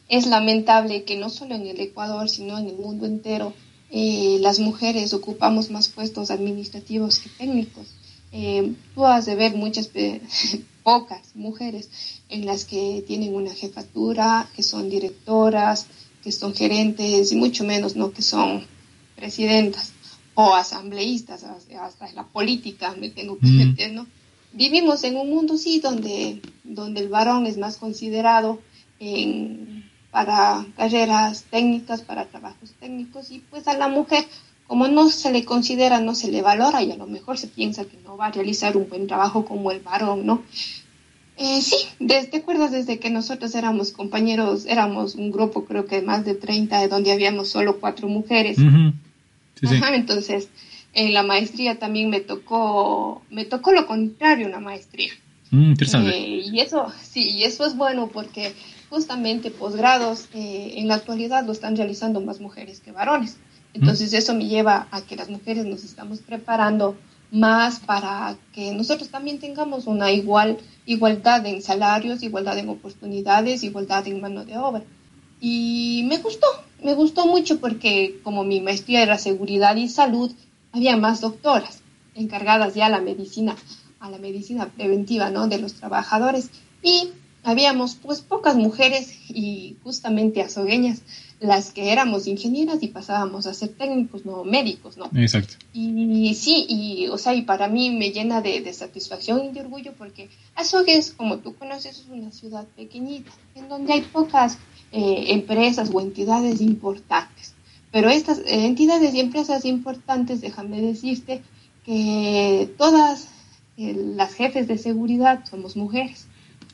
es 0.08 0.26
lamentable 0.26 1.04
que 1.04 1.16
no 1.16 1.30
solo 1.30 1.54
en 1.54 1.68
el 1.68 1.78
Ecuador, 1.78 2.28
sino 2.28 2.58
en 2.58 2.66
el 2.66 2.78
mundo 2.78 3.06
entero, 3.06 3.52
eh, 3.92 4.38
las 4.40 4.58
mujeres 4.58 5.14
ocupamos 5.14 5.70
más 5.70 5.88
puestos 5.88 6.32
administrativos 6.32 7.20
que 7.20 7.28
técnicos. 7.28 7.86
Eh, 8.36 8.74
tú 8.96 9.06
has 9.06 9.26
de 9.26 9.36
ver 9.36 9.54
muchas, 9.54 9.88
pocas 10.82 11.36
mujeres 11.36 11.88
en 12.28 12.44
las 12.44 12.64
que 12.64 13.04
tienen 13.06 13.32
una 13.32 13.54
jefatura, 13.54 14.48
que 14.56 14.64
son 14.64 14.90
directoras, 14.90 15.86
que 16.24 16.32
son 16.32 16.52
gerentes 16.52 17.30
y 17.30 17.36
mucho 17.36 17.62
menos 17.62 17.94
no 17.94 18.10
que 18.10 18.22
son 18.22 18.66
presidentas 19.14 19.92
o 20.34 20.52
asambleístas, 20.52 21.44
hasta 21.44 22.08
en 22.08 22.16
la 22.16 22.24
política 22.24 22.96
me 22.98 23.08
tengo 23.08 23.38
que 23.38 23.46
meter, 23.46 23.92
¿no? 23.92 24.08
Vivimos 24.52 25.04
en 25.04 25.16
un 25.16 25.30
mundo, 25.30 25.56
sí, 25.56 25.78
donde, 25.78 26.42
donde 26.64 27.02
el 27.02 27.08
varón 27.08 27.46
es 27.46 27.56
más 27.56 27.76
considerado 27.76 28.60
en, 28.98 29.88
para 30.10 30.66
carreras 30.76 31.44
técnicas, 31.44 32.02
para 32.02 32.26
trabajos 32.26 32.72
técnicos, 32.80 33.30
y 33.30 33.38
pues 33.48 33.68
a 33.68 33.78
la 33.78 33.86
mujer 33.86 34.26
como 34.66 34.88
no 34.88 35.10
se 35.10 35.30
le 35.30 35.44
considera, 35.44 36.00
no 36.00 36.14
se 36.14 36.30
le 36.30 36.42
valora 36.42 36.82
y 36.82 36.90
a 36.90 36.96
lo 36.96 37.06
mejor 37.06 37.38
se 37.38 37.48
piensa 37.48 37.84
que 37.84 37.98
no 38.04 38.16
va 38.16 38.26
a 38.26 38.30
realizar 38.32 38.76
un 38.76 38.88
buen 38.88 39.06
trabajo 39.06 39.44
como 39.44 39.70
el 39.70 39.80
varón, 39.80 40.24
¿no? 40.24 40.42
Eh, 41.36 41.60
sí, 41.60 41.76
desde, 41.98 42.28
¿te 42.28 42.36
acuerdas 42.38 42.70
desde 42.70 42.98
que 42.98 43.10
nosotros 43.10 43.54
éramos 43.56 43.92
compañeros, 43.92 44.66
éramos 44.66 45.16
un 45.16 45.32
grupo 45.32 45.64
creo 45.64 45.84
que 45.86 46.00
más 46.00 46.24
de 46.24 46.34
30, 46.34 46.86
donde 46.88 47.12
habíamos 47.12 47.48
solo 47.48 47.80
cuatro 47.80 48.08
mujeres? 48.08 48.56
Ajá, 49.62 49.94
entonces, 49.94 50.48
en 50.92 51.12
la 51.12 51.22
maestría 51.22 51.78
también 51.78 52.08
me 52.08 52.20
tocó, 52.20 53.22
me 53.30 53.44
tocó 53.44 53.72
lo 53.72 53.86
contrario, 53.86 54.46
una 54.46 54.60
maestría. 54.60 55.12
Mm, 55.50 55.70
interesante. 55.70 56.16
Eh, 56.16 56.42
y 56.52 56.60
eso, 56.60 56.92
sí, 57.02 57.30
y 57.30 57.44
eso 57.44 57.66
es 57.66 57.76
bueno 57.76 58.08
porque 58.12 58.54
justamente 58.88 59.50
posgrados 59.50 60.28
eh, 60.34 60.74
en 60.76 60.88
la 60.88 60.94
actualidad 60.94 61.44
lo 61.44 61.52
están 61.52 61.76
realizando 61.76 62.20
más 62.20 62.40
mujeres 62.40 62.80
que 62.80 62.92
varones. 62.92 63.38
Entonces 63.74 64.12
eso 64.12 64.34
me 64.34 64.46
lleva 64.46 64.86
a 64.90 65.02
que 65.02 65.16
las 65.16 65.28
mujeres 65.28 65.66
nos 65.66 65.84
estamos 65.84 66.20
preparando 66.20 66.96
más 67.30 67.80
para 67.80 68.36
que 68.52 68.72
nosotros 68.72 69.08
también 69.08 69.40
tengamos 69.40 69.86
una 69.88 70.12
igual 70.12 70.58
igualdad 70.86 71.44
en 71.46 71.60
salarios, 71.60 72.22
igualdad 72.22 72.56
en 72.58 72.68
oportunidades, 72.68 73.64
igualdad 73.64 74.06
en 74.06 74.20
mano 74.20 74.44
de 74.44 74.56
obra. 74.56 74.84
Y 75.40 76.04
me 76.08 76.18
gustó, 76.18 76.46
me 76.82 76.94
gustó 76.94 77.26
mucho 77.26 77.58
porque 77.58 78.20
como 78.22 78.44
mi 78.44 78.60
maestría 78.60 79.02
era 79.02 79.18
seguridad 79.18 79.74
y 79.74 79.88
salud, 79.88 80.30
había 80.72 80.96
más 80.96 81.20
doctoras 81.20 81.80
encargadas 82.14 82.74
ya 82.74 82.86
a 82.86 82.90
la 82.90 83.00
medicina, 83.00 83.56
a 83.98 84.10
la 84.10 84.18
medicina 84.18 84.66
preventiva, 84.66 85.30
¿no? 85.30 85.48
De 85.48 85.58
los 85.58 85.74
trabajadores. 85.74 86.50
Y 86.82 87.10
habíamos 87.42 87.96
pues 87.96 88.20
pocas 88.20 88.56
mujeres 88.56 89.18
y 89.28 89.76
justamente 89.82 90.42
azogueñas 90.42 91.02
las 91.44 91.72
que 91.72 91.92
éramos 91.92 92.26
ingenieras 92.26 92.82
y 92.82 92.88
pasábamos 92.88 93.46
a 93.46 93.54
ser 93.54 93.70
técnicos, 93.70 94.24
no 94.24 94.44
médicos, 94.44 94.96
¿no? 94.96 95.10
Exacto. 95.14 95.54
Y, 95.72 96.34
sí, 96.34 96.66
y 96.68 97.08
o 97.08 97.18
sea, 97.18 97.34
y 97.34 97.42
para 97.42 97.68
mí 97.68 97.90
me 97.90 98.10
llena 98.10 98.40
de, 98.40 98.72
satisfacción 98.72 99.44
y 99.44 99.52
de 99.52 99.60
orgullo 99.60 99.92
porque 99.96 100.30
Azogues, 100.54 101.12
como 101.12 101.38
tú 101.38 101.54
conoces, 101.54 101.98
es 101.98 102.06
una 102.10 102.30
ciudad 102.30 102.66
pequeñita, 102.76 103.30
en 103.54 103.68
donde 103.68 103.92
hay 103.92 104.00
pocas 104.02 104.58
eh, 104.92 105.26
empresas 105.28 105.90
o 105.92 106.00
entidades 106.00 106.60
importantes. 106.60 107.54
Pero 107.92 108.10
estas 108.10 108.40
entidades 108.46 109.14
y 109.14 109.20
empresas 109.20 109.64
importantes, 109.64 110.40
déjame 110.40 110.80
decirte 110.80 111.42
que 111.84 112.72
todas 112.76 113.28
eh, 113.76 113.94
las 114.16 114.34
jefes 114.34 114.66
de 114.66 114.78
seguridad 114.78 115.44
somos 115.48 115.76
mujeres. 115.76 116.26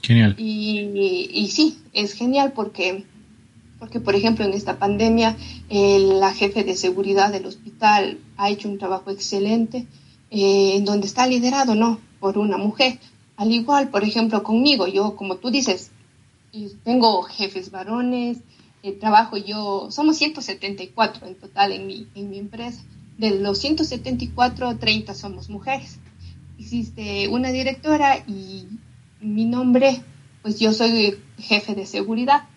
Genial. 0.02 0.34
Y, 0.38 1.48
sí, 1.50 1.78
es 1.92 2.14
genial 2.14 2.52
porque, 2.52 3.04
porque, 3.80 3.98
por 3.98 4.14
ejemplo, 4.14 4.44
en 4.44 4.52
esta 4.52 4.78
pandemia, 4.78 5.36
la 5.70 6.32
jefe 6.32 6.62
de 6.62 6.76
seguridad 6.76 7.32
del 7.32 7.46
hospital 7.46 8.18
ha 8.36 8.50
hecho 8.50 8.68
un 8.68 8.78
trabajo 8.78 9.10
excelente, 9.10 9.86
eh, 10.30 10.76
en 10.76 10.84
donde 10.84 11.06
está 11.06 11.26
liderado, 11.26 11.74
¿no? 11.74 11.98
Por 12.20 12.38
una 12.38 12.58
mujer. 12.58 13.00
Al 13.36 13.50
igual, 13.50 13.88
por 13.88 14.04
ejemplo, 14.04 14.42
conmigo, 14.42 14.86
yo, 14.86 15.16
como 15.16 15.36
tú 15.36 15.50
dices, 15.50 15.90
tengo 16.84 17.22
jefes 17.22 17.70
varones, 17.70 18.38
eh, 18.82 18.92
trabajo 18.92 19.38
yo, 19.38 19.88
somos 19.90 20.18
174 20.18 21.26
en 21.26 21.34
total 21.36 21.72
en 21.72 21.86
mi, 21.86 22.06
en 22.14 22.30
mi 22.30 22.38
empresa. 22.38 22.82
De 23.16 23.38
los 23.40 23.58
174, 23.58 24.78
30 24.78 25.14
somos 25.14 25.48
mujeres. 25.48 25.98
Existe 26.58 27.28
una 27.28 27.50
directora 27.50 28.18
y 28.26 28.66
mi 29.20 29.46
nombre, 29.46 30.02
pues 30.42 30.60
yo 30.60 30.72
soy 30.74 31.18
jefe 31.38 31.74
de 31.74 31.86
seguridad, 31.86 32.49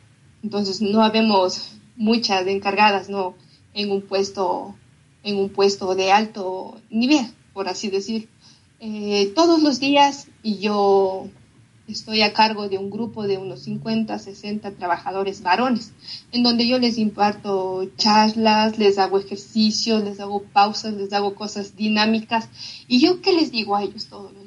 entonces 0.44 0.82
no 0.82 1.02
habemos 1.02 1.72
muchas 1.96 2.46
encargadas, 2.48 3.10
¿no? 3.10 3.36
En 3.74 3.92
un 3.92 4.02
puesto, 4.02 4.76
en 5.24 5.38
un 5.38 5.50
puesto 5.50 5.96
de 5.96 6.12
alto 6.12 6.80
nivel, 6.90 7.26
por 7.54 7.68
así 7.70 7.90
decir. 7.90 8.30
Eh, 8.80 9.32
todos 9.34 9.64
los 9.64 9.80
días 9.80 10.28
y 10.44 10.58
yo 10.58 11.28
estoy 11.88 12.22
a 12.22 12.34
cargo 12.34 12.68
de 12.68 12.78
un 12.78 12.90
grupo 12.90 13.24
de 13.24 13.38
unos 13.38 13.62
50, 13.62 14.20
60 14.20 14.72
trabajadores 14.72 15.42
varones, 15.42 15.94
en 16.32 16.44
donde 16.44 16.68
yo 16.68 16.80
les 16.80 16.98
imparto 16.98 17.86
charlas, 17.98 18.78
les 18.78 18.98
hago 18.98 19.20
ejercicios, 19.20 20.04
les 20.04 20.20
hago 20.20 20.44
pausas, 20.44 20.94
les 20.94 21.14
hago 21.14 21.36
cosas 21.36 21.76
dinámicas. 21.76 22.50
¿Y 22.88 23.00
yo 23.00 23.22
qué 23.22 23.34
les 23.34 23.52
digo 23.52 23.76
a 23.76 23.84
ellos 23.84 24.08
todos 24.08 24.34
los? 24.34 24.43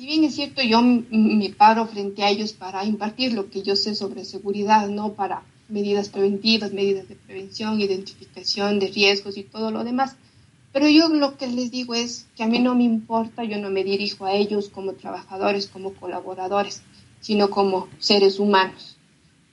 Si 0.00 0.06
bien 0.06 0.24
es 0.24 0.34
cierto, 0.34 0.62
yo 0.62 0.80
me 0.80 1.50
paro 1.50 1.86
frente 1.86 2.22
a 2.22 2.30
ellos 2.30 2.54
para 2.54 2.86
impartir 2.86 3.34
lo 3.34 3.50
que 3.50 3.60
yo 3.60 3.76
sé 3.76 3.94
sobre 3.94 4.24
seguridad, 4.24 4.88
no 4.88 5.12
para 5.12 5.42
medidas 5.68 6.08
preventivas, 6.08 6.72
medidas 6.72 7.06
de 7.06 7.16
prevención, 7.16 7.78
identificación 7.78 8.78
de 8.78 8.86
riesgos 8.86 9.36
y 9.36 9.42
todo 9.42 9.70
lo 9.70 9.84
demás. 9.84 10.16
Pero 10.72 10.88
yo 10.88 11.10
lo 11.10 11.36
que 11.36 11.48
les 11.48 11.70
digo 11.70 11.92
es 11.94 12.26
que 12.34 12.44
a 12.44 12.46
mí 12.46 12.60
no 12.60 12.74
me 12.74 12.84
importa, 12.84 13.44
yo 13.44 13.58
no 13.58 13.68
me 13.68 13.84
dirijo 13.84 14.24
a 14.24 14.32
ellos 14.32 14.70
como 14.70 14.94
trabajadores, 14.94 15.66
como 15.66 15.92
colaboradores, 15.92 16.82
sino 17.20 17.50
como 17.50 17.86
seres 17.98 18.38
humanos, 18.38 18.96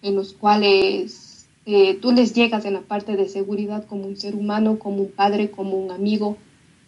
en 0.01 0.15
los 0.15 0.31
cuales 0.31 1.49
eh, 1.65 1.95
tú 1.95 2.13
les 2.13 2.33
llegas 2.33 2.63
en 2.63 2.75
la 2.75 2.81
parte 2.83 3.17
de 3.17 3.27
seguridad 3.27 3.85
como 3.85 4.05
un 4.05 4.15
ser 4.15 4.33
humano, 4.33 4.79
como 4.79 5.01
un 5.01 5.11
padre, 5.11 5.51
como 5.51 5.75
un 5.75 5.91
amigo, 5.91 6.37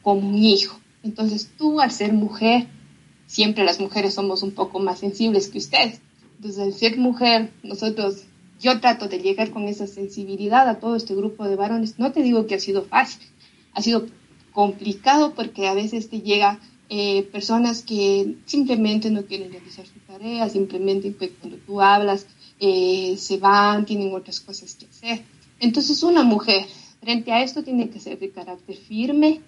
como 0.01 0.29
un 0.29 0.37
hijo. 0.41 0.79
Entonces 1.03 1.51
tú 1.57 1.81
al 1.81 1.91
ser 1.91 2.13
mujer, 2.13 2.69
siempre 3.29 3.63
las 3.63 3.79
mujeres 3.79 4.15
somos 4.15 4.41
un 4.41 4.51
poco 4.51 4.79
más 4.79 4.99
sensibles 4.99 5.49
que 5.49 5.59
ustedes. 5.59 6.01
Entonces, 6.37 6.59
al 6.59 6.73
ser 6.73 6.97
mujer, 6.97 7.51
nosotros, 7.61 8.23
yo 8.59 8.79
trato 8.79 9.07
de 9.07 9.19
llegar 9.19 9.51
con 9.51 9.67
esa 9.67 9.85
sensibilidad 9.85 10.67
a 10.67 10.79
todo 10.79 10.95
este 10.95 11.13
grupo 11.13 11.47
de 11.47 11.55
varones. 11.55 11.99
No 11.99 12.11
te 12.11 12.23
digo 12.23 12.47
que 12.47 12.55
ha 12.55 12.59
sido 12.59 12.85
fácil, 12.85 13.21
ha 13.73 13.83
sido 13.83 14.07
complicado 14.51 15.35
porque 15.35 15.67
a 15.67 15.75
veces 15.75 16.09
te 16.09 16.21
llega 16.21 16.59
eh, 16.89 17.21
personas 17.31 17.83
que 17.83 18.37
simplemente 18.45 19.11
no 19.11 19.23
quieren 19.23 19.51
realizar 19.51 19.85
su 19.85 19.99
tarea, 20.07 20.49
simplemente 20.49 21.15
cuando 21.39 21.59
tú 21.59 21.81
hablas 21.81 22.25
eh, 22.59 23.15
se 23.17 23.37
van, 23.37 23.85
tienen 23.85 24.11
otras 24.15 24.39
cosas 24.39 24.73
que 24.73 24.87
hacer. 24.87 25.23
Entonces 25.59 26.01
una 26.01 26.23
mujer 26.23 26.65
frente 26.99 27.31
a 27.31 27.43
esto 27.43 27.61
tiene 27.63 27.91
que 27.91 27.99
ser 27.99 28.17
de 28.17 28.31
carácter 28.31 28.75
firme, 28.75 29.41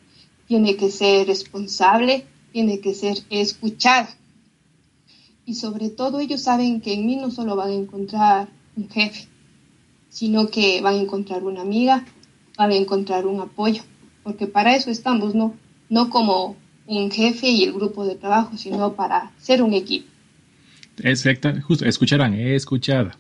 tiene 0.48 0.76
que 0.76 0.92
ser 0.92 1.26
responsable, 1.26 2.28
tiene 2.52 2.80
que 2.80 2.94
ser 2.94 3.18
escuchada. 3.30 4.10
Y 5.46 5.56
sobre 5.56 5.90
todo 5.90 6.20
ellos 6.20 6.42
saben 6.42 6.82
que 6.82 6.94
en 6.94 7.06
mí 7.06 7.16
no 7.16 7.32
solo 7.32 7.56
van 7.56 7.70
a 7.70 7.74
encontrar 7.74 8.50
un 8.76 8.90
jefe, 8.90 9.28
sino 10.10 10.50
que 10.50 10.82
van 10.82 10.96
a 10.96 11.02
encontrar 11.02 11.44
una 11.44 11.62
amiga, 11.62 12.06
van 12.58 12.72
a 12.72 12.76
encontrar 12.76 13.26
un 13.26 13.40
apoyo, 13.40 13.84
porque 14.24 14.48
para 14.48 14.76
eso 14.76 14.92
estamos, 14.92 15.36
¿no? 15.36 15.56
No 15.90 16.10
como 16.10 16.56
un 16.86 17.12
jefe 17.12 17.50
y 17.50 17.64
el 17.64 17.74
grupo 17.74 18.06
de 18.06 18.16
trabajo, 18.16 18.58
sino 18.58 18.94
para 18.94 19.32
ser 19.38 19.64
un 19.64 19.74
equipo. 19.74 20.08
Exacto, 21.04 21.50
justo, 21.62 21.86
escucharán, 21.86 22.34
escuchada. 22.34 23.18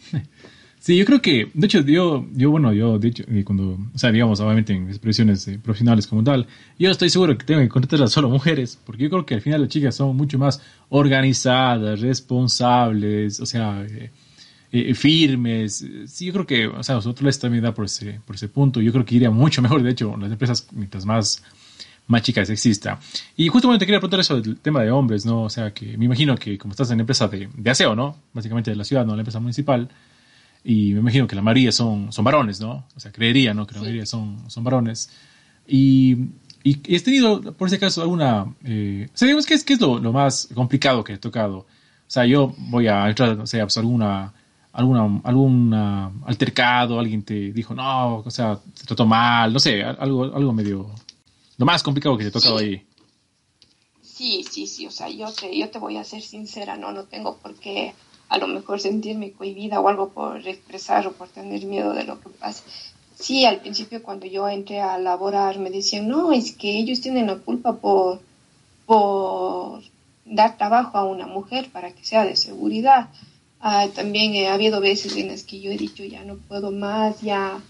Sí, 0.81 0.97
yo 0.97 1.05
creo 1.05 1.21
que, 1.21 1.51
de 1.53 1.67
hecho, 1.67 1.81
yo, 1.81 2.25
yo 2.33 2.49
bueno, 2.49 2.73
yo, 2.73 2.97
de 2.97 3.09
hecho, 3.09 3.23
eh, 3.27 3.43
cuando, 3.43 3.77
o 3.93 3.97
sea, 3.99 4.11
digamos, 4.11 4.39
obviamente 4.39 4.73
en 4.73 4.89
expresiones 4.89 5.47
eh, 5.47 5.59
profesionales 5.59 6.07
como 6.07 6.23
tal, 6.23 6.47
yo 6.79 6.89
estoy 6.89 7.11
seguro 7.11 7.37
que 7.37 7.45
tengo 7.45 7.61
que 7.61 7.69
contratar 7.69 8.01
a 8.01 8.07
solo 8.07 8.29
mujeres, 8.29 8.79
porque 8.83 9.03
yo 9.03 9.11
creo 9.11 9.23
que 9.23 9.35
al 9.35 9.41
final 9.41 9.61
las 9.61 9.69
chicas 9.69 9.93
son 9.93 10.17
mucho 10.17 10.39
más 10.39 10.59
organizadas, 10.89 11.99
responsables, 12.01 13.39
o 13.39 13.45
sea, 13.45 13.85
eh, 14.71 14.95
firmes. 14.95 15.85
Sí, 16.07 16.25
yo 16.25 16.33
creo 16.33 16.47
que, 16.47 16.65
o 16.65 16.81
sea, 16.81 16.95
nosotros 16.95 17.25
les 17.25 17.37
también 17.37 17.63
da 17.63 17.75
por 17.75 17.85
ese, 17.85 18.19
por 18.25 18.35
ese 18.35 18.47
punto. 18.49 18.81
Yo 18.81 18.91
creo 18.91 19.05
que 19.05 19.13
iría 19.13 19.29
mucho 19.29 19.61
mejor, 19.61 19.83
de 19.83 19.91
hecho, 19.91 20.17
las 20.17 20.31
empresas, 20.31 20.67
mientras 20.71 21.05
más, 21.05 21.43
más 22.07 22.23
chicas 22.23 22.49
exista. 22.49 22.99
Y 23.37 23.49
justamente 23.49 23.81
te 23.81 23.85
quería 23.85 23.99
preguntar 23.99 24.21
eso 24.21 24.41
del 24.41 24.57
tema 24.57 24.81
de 24.81 24.89
hombres, 24.89 25.27
¿no? 25.27 25.43
O 25.43 25.49
sea, 25.51 25.75
que 25.75 25.95
me 25.95 26.05
imagino 26.05 26.35
que 26.35 26.57
como 26.57 26.71
estás 26.71 26.89
en 26.89 27.01
empresa 27.01 27.27
de, 27.27 27.49
de 27.55 27.69
aseo, 27.69 27.95
¿no? 27.95 28.17
Básicamente 28.33 28.71
de 28.71 28.77
la 28.77 28.83
ciudad, 28.83 29.05
¿no? 29.05 29.15
La 29.15 29.21
empresa 29.21 29.39
municipal 29.39 29.87
y 30.63 30.93
me 30.93 30.99
imagino 30.99 31.27
que 31.27 31.35
la 31.35 31.41
mayoría 31.41 31.71
son, 31.71 32.11
son 32.11 32.23
varones, 32.23 32.59
¿no? 32.59 32.85
O 32.95 32.99
sea, 32.99 33.11
creería, 33.11 33.53
¿no? 33.53 33.65
Que 33.65 33.75
la 33.75 33.81
mayoría 33.81 34.05
son, 34.05 34.49
son 34.49 34.63
varones. 34.63 35.09
Y, 35.67 36.17
y 36.63 36.95
has 36.95 37.03
tenido, 37.03 37.41
por 37.53 37.67
ese 37.67 37.79
caso, 37.79 38.01
alguna... 38.01 38.53
Eh, 38.63 39.09
o 39.11 39.17
sea, 39.17 39.25
digamos, 39.25 39.45
¿qué 39.45 39.55
es, 39.55 39.63
qué 39.63 39.73
es 39.73 39.81
lo, 39.81 39.97
lo, 39.97 40.13
más 40.13 40.49
complicado 40.53 41.03
que 41.03 41.13
he 41.13 41.17
tocado? 41.17 41.59
O 41.59 41.65
sea, 42.07 42.25
yo 42.25 42.53
voy 42.57 42.87
a 42.87 43.09
entrar, 43.09 43.39
o 43.39 43.47
sea, 43.47 43.63
pues 43.65 43.77
alguna, 43.77 44.33
alguna, 44.73 45.21
alguna 45.23 46.11
altercado, 46.25 46.99
alguien 46.99 47.23
te 47.23 47.51
dijo, 47.51 47.73
no, 47.73 48.17
o 48.17 48.29
sea, 48.29 48.59
te 48.77 48.83
trató 48.85 49.07
mal, 49.07 49.51
no 49.51 49.59
sé, 49.59 49.83
algo, 49.83 50.25
algo 50.25 50.53
medio... 50.53 50.91
Lo 51.57 51.65
más 51.65 51.83
complicado 51.83 52.17
que 52.17 52.23
te 52.23 52.29
ha 52.29 52.33
tocado 52.33 52.57
ahí. 52.57 52.83
Sí, 54.01 54.43
sí, 54.49 54.67
sí, 54.67 54.85
o 54.87 54.91
sea, 54.91 55.09
yo 55.09 55.31
te, 55.31 55.57
yo 55.57 55.69
te 55.69 55.79
voy 55.79 55.97
a 55.97 56.03
ser 56.03 56.21
sincera, 56.21 56.75
no, 56.75 56.91
no 56.91 57.05
tengo 57.05 57.37
por 57.37 57.55
qué 57.55 57.93
a 58.31 58.37
lo 58.37 58.47
mejor 58.47 58.79
sentirme 58.79 59.33
cohibida 59.33 59.81
o 59.81 59.89
algo 59.89 60.07
por 60.09 60.47
expresar 60.47 61.05
o 61.05 61.11
por 61.11 61.27
tener 61.27 61.65
miedo 61.65 61.93
de 61.93 62.05
lo 62.05 62.17
que 62.21 62.29
pase. 62.29 62.63
Sí, 63.19 63.43
al 63.43 63.59
principio 63.59 64.01
cuando 64.01 64.25
yo 64.25 64.47
entré 64.47 64.79
a 64.79 64.97
laborar 64.97 65.59
me 65.59 65.69
decían, 65.69 66.07
no, 66.07 66.31
es 66.31 66.53
que 66.53 66.79
ellos 66.79 67.01
tienen 67.01 67.27
la 67.27 67.35
culpa 67.35 67.73
por, 67.73 68.21
por 68.85 69.81
dar 70.23 70.57
trabajo 70.57 70.97
a 70.97 71.03
una 71.03 71.27
mujer 71.27 71.69
para 71.73 71.91
que 71.91 72.05
sea 72.05 72.23
de 72.23 72.37
seguridad. 72.37 73.09
Ah, 73.59 73.87
también 73.93 74.47
ha 74.47 74.53
habido 74.53 74.79
veces 74.79 75.17
en 75.17 75.27
las 75.27 75.43
que 75.43 75.59
yo 75.59 75.69
he 75.69 75.77
dicho, 75.77 76.05
ya 76.05 76.23
no 76.23 76.37
puedo 76.37 76.71
más, 76.71 77.19
ya, 77.19 77.61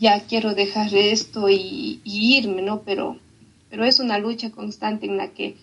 ya 0.00 0.24
quiero 0.24 0.56
dejar 0.56 0.92
esto 0.92 1.48
y, 1.48 2.00
y 2.02 2.36
irme, 2.36 2.62
¿no? 2.62 2.80
Pero, 2.80 3.16
pero 3.70 3.84
es 3.84 4.00
una 4.00 4.18
lucha 4.18 4.50
constante 4.50 5.06
en 5.06 5.18
la 5.18 5.28
que 5.28 5.54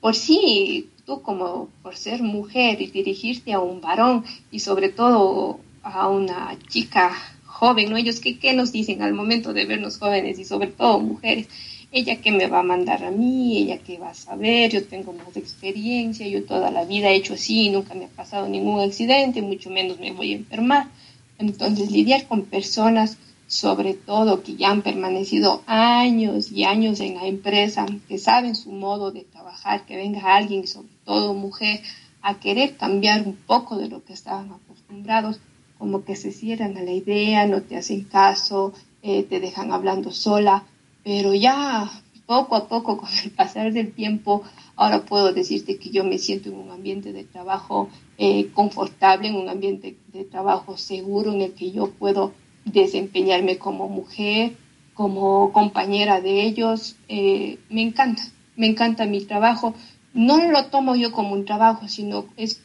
por 0.00 0.14
sí 0.14 0.90
tú 1.06 1.22
como 1.22 1.68
por 1.82 1.96
ser 1.96 2.22
mujer 2.22 2.82
y 2.82 2.88
dirigirte 2.88 3.52
a 3.52 3.60
un 3.60 3.80
varón 3.80 4.24
y 4.50 4.58
sobre 4.58 4.88
todo 4.88 5.60
a 5.82 6.08
una 6.08 6.58
chica 6.68 7.12
joven, 7.46 7.90
¿no? 7.90 7.96
Ellos, 7.96 8.20
¿qué, 8.20 8.38
¿qué, 8.38 8.52
nos 8.52 8.72
dicen 8.72 9.00
al 9.02 9.14
momento 9.14 9.52
de 9.52 9.64
vernos 9.64 9.98
jóvenes 9.98 10.38
y 10.38 10.44
sobre 10.44 10.66
todo 10.68 10.98
mujeres? 10.98 11.48
Ella 11.92 12.20
que 12.20 12.32
me 12.32 12.48
va 12.48 12.58
a 12.58 12.64
mandar 12.64 13.04
a 13.04 13.12
mí, 13.12 13.58
ella 13.58 13.78
que 13.78 13.96
va 13.96 14.10
a 14.10 14.14
saber, 14.14 14.70
yo 14.70 14.84
tengo 14.84 15.12
más 15.12 15.36
experiencia, 15.36 16.26
yo 16.26 16.44
toda 16.44 16.70
la 16.72 16.84
vida 16.84 17.08
he 17.08 17.14
hecho 17.14 17.34
así, 17.34 17.70
nunca 17.70 17.94
me 17.94 18.06
ha 18.06 18.08
pasado 18.08 18.48
ningún 18.48 18.80
accidente, 18.80 19.40
mucho 19.40 19.70
menos 19.70 20.00
me 20.00 20.12
voy 20.12 20.32
a 20.32 20.36
enfermar. 20.36 20.88
Entonces, 21.38 21.90
lidiar 21.90 22.26
con 22.26 22.42
personas 22.42 23.16
sobre 23.46 23.94
todo 23.94 24.42
que 24.42 24.56
ya 24.56 24.70
han 24.70 24.82
permanecido 24.82 25.62
años 25.66 26.50
y 26.50 26.64
años 26.64 27.00
en 27.00 27.14
la 27.14 27.26
empresa, 27.26 27.86
que 28.08 28.18
saben 28.18 28.56
su 28.56 28.72
modo 28.72 29.12
de 29.12 29.22
trabajar, 29.22 29.86
que 29.86 29.96
venga 29.96 30.34
alguien, 30.34 30.66
sobre 30.66 30.88
todo 31.04 31.34
mujer, 31.34 31.80
a 32.22 32.40
querer 32.40 32.76
cambiar 32.76 33.22
un 33.26 33.36
poco 33.36 33.76
de 33.76 33.88
lo 33.88 34.04
que 34.04 34.12
estaban 34.12 34.50
acostumbrados, 34.50 35.40
como 35.78 36.04
que 36.04 36.16
se 36.16 36.32
cierran 36.32 36.76
a 36.76 36.82
la 36.82 36.90
idea, 36.90 37.46
no 37.46 37.62
te 37.62 37.76
hacen 37.76 38.04
caso, 38.04 38.72
eh, 39.02 39.22
te 39.22 39.38
dejan 39.38 39.70
hablando 39.70 40.10
sola, 40.10 40.64
pero 41.04 41.34
ya 41.34 41.88
poco 42.26 42.56
a 42.56 42.66
poco 42.66 42.96
con 42.98 43.08
el 43.22 43.30
pasar 43.30 43.72
del 43.72 43.92
tiempo, 43.92 44.42
ahora 44.74 45.04
puedo 45.04 45.32
decirte 45.32 45.78
que 45.78 45.90
yo 45.90 46.02
me 46.02 46.18
siento 46.18 46.48
en 46.48 46.56
un 46.56 46.70
ambiente 46.70 47.12
de 47.12 47.22
trabajo 47.22 47.88
eh, 48.18 48.48
confortable, 48.52 49.28
en 49.28 49.36
un 49.36 49.48
ambiente 49.48 49.96
de 50.12 50.24
trabajo 50.24 50.76
seguro 50.76 51.32
en 51.32 51.42
el 51.42 51.52
que 51.52 51.70
yo 51.70 51.90
puedo 51.90 52.32
desempeñarme 52.66 53.56
como 53.56 53.88
mujer, 53.88 54.52
como 54.94 55.52
compañera 55.52 56.20
de 56.20 56.42
ellos. 56.42 56.96
Eh, 57.08 57.58
me 57.70 57.82
encanta, 57.82 58.22
me 58.56 58.66
encanta 58.66 59.06
mi 59.06 59.24
trabajo. 59.24 59.74
No 60.12 60.50
lo 60.50 60.66
tomo 60.66 60.96
yo 60.96 61.12
como 61.12 61.32
un 61.32 61.44
trabajo, 61.44 61.88
sino 61.88 62.26
es 62.36 62.60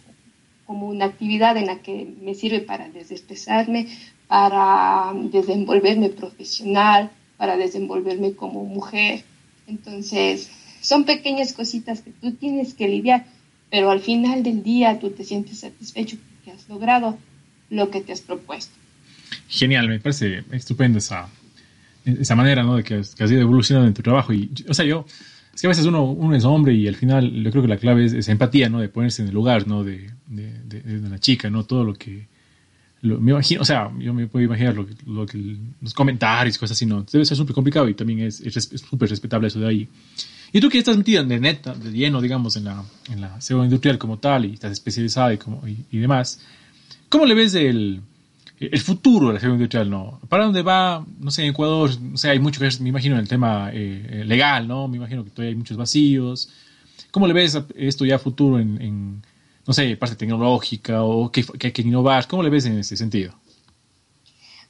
como 0.65 0.87
una 0.87 1.05
actividad 1.05 1.57
en 1.57 1.67
la 1.67 1.79
que 1.79 2.13
me 2.21 2.33
sirve 2.33 2.59
para 2.59 2.89
desestresarme, 2.89 3.87
para 4.27 5.13
desenvolverme 5.13 6.09
profesional, 6.09 7.11
para 7.37 7.57
desenvolverme 7.57 8.33
como 8.33 8.63
mujer. 8.63 9.23
Entonces, 9.67 10.49
son 10.81 11.03
pequeñas 11.03 11.53
cositas 11.53 12.01
que 12.01 12.11
tú 12.11 12.33
tienes 12.33 12.73
que 12.73 12.87
lidiar, 12.87 13.25
pero 13.69 13.91
al 13.91 13.99
final 13.99 14.43
del 14.43 14.63
día 14.63 14.99
tú 14.99 15.11
te 15.11 15.23
sientes 15.23 15.59
satisfecho 15.59 16.17
porque 16.17 16.51
has 16.51 16.67
logrado 16.69 17.17
lo 17.69 17.89
que 17.89 18.01
te 18.01 18.13
has 18.13 18.21
propuesto. 18.21 18.80
Genial, 19.51 19.89
me 19.89 19.99
parece 19.99 20.45
estupendo 20.51 20.99
esa, 20.99 21.27
esa 22.05 22.35
manera, 22.35 22.63
¿no? 22.63 22.77
De 22.77 22.83
que 22.83 22.95
has, 22.95 23.19
ido 23.19 23.41
evolucionando 23.41 23.85
en 23.85 23.93
tu 23.93 24.01
trabajo. 24.01 24.31
Y, 24.31 24.49
o 24.69 24.73
sea, 24.73 24.85
yo, 24.85 25.05
es 25.53 25.59
que 25.59 25.67
a 25.67 25.69
veces 25.69 25.85
uno, 25.85 26.05
uno 26.05 26.33
es 26.33 26.45
hombre 26.45 26.73
y 26.73 26.87
al 26.87 26.95
final 26.95 27.29
yo 27.43 27.51
creo 27.51 27.61
que 27.61 27.67
la 27.67 27.75
clave 27.75 28.05
es 28.05 28.13
esa 28.13 28.31
empatía, 28.31 28.69
¿no? 28.69 28.79
De 28.79 28.87
ponerse 28.87 29.21
en 29.21 29.27
el 29.27 29.33
lugar, 29.33 29.67
¿no? 29.67 29.83
De, 29.83 30.09
de, 30.27 30.81
de, 30.81 31.09
la 31.09 31.19
chica, 31.19 31.49
¿no? 31.49 31.65
Todo 31.65 31.83
lo 31.83 31.95
que, 31.95 32.27
me 33.01 33.31
imagino, 33.31 33.61
o 33.61 33.65
sea, 33.65 33.91
yo 33.99 34.13
me 34.13 34.27
puedo 34.27 34.45
imaginar 34.45 34.73
lo, 34.73 34.87
lo 35.05 35.25
que, 35.25 35.57
los 35.81 35.93
comentarios, 35.93 36.57
cosas 36.57 36.77
así, 36.77 36.85
¿no? 36.85 37.03
Debe 37.11 37.25
ser 37.25 37.35
súper 37.35 37.53
complicado 37.53 37.89
y 37.89 37.93
también 37.93 38.19
es 38.21 38.37
súper 38.89 39.09
respetable 39.09 39.49
eso 39.49 39.59
de 39.59 39.67
ahí. 39.67 39.89
Y 40.53 40.61
tú 40.61 40.69
que 40.69 40.77
estás 40.77 40.95
metida 40.95 41.23
de 41.23 41.41
neta, 41.41 41.73
de 41.73 41.91
lleno, 41.91 42.21
digamos, 42.21 42.55
en 42.55 42.65
la, 42.65 42.83
en 43.09 43.19
la 43.19 43.37
industrial 43.49 43.97
como 43.97 44.17
tal 44.19 44.45
y 44.45 44.53
estás 44.53 44.71
especializada 44.71 45.33
y, 45.33 45.37
como, 45.37 45.67
y, 45.67 45.85
y 45.91 45.97
demás, 45.97 46.39
¿cómo 47.09 47.25
le 47.25 47.33
ves 47.33 47.53
el, 47.55 48.01
el 48.69 48.79
futuro 48.79 49.27
de 49.27 49.33
la 49.33 49.39
seguridad 49.39 49.59
industrial, 49.59 49.89
¿no? 49.89 50.19
¿Para 50.29 50.43
dónde 50.43 50.61
va? 50.61 51.03
No 51.19 51.31
sé, 51.31 51.43
en 51.43 51.49
Ecuador, 51.49 51.89
o 52.13 52.17
sea, 52.17 52.31
hay 52.31 52.39
mucho 52.39 52.59
que 52.59 52.69
me 52.81 52.89
imagino, 52.89 53.15
en 53.15 53.21
el 53.21 53.27
tema 53.27 53.71
eh, 53.73 54.23
legal, 54.25 54.67
¿no? 54.67 54.87
Me 54.87 54.97
imagino 54.97 55.23
que 55.23 55.31
todavía 55.31 55.49
hay 55.49 55.55
muchos 55.55 55.77
vacíos. 55.77 56.49
¿Cómo 57.09 57.25
le 57.25 57.33
ves 57.33 57.57
esto 57.75 58.05
ya 58.05 58.19
futuro 58.19 58.59
en, 58.59 59.23
no 59.65 59.73
sé, 59.73 59.97
parte 59.97 60.15
tecnológica 60.15 61.03
o 61.03 61.31
que, 61.31 61.43
hay 61.63 61.71
que 61.71 61.81
innovar? 61.81 62.27
¿Cómo 62.27 62.43
le 62.43 62.51
ves 62.51 62.65
en 62.65 62.77
ese 62.77 62.95
sentido? 62.95 63.33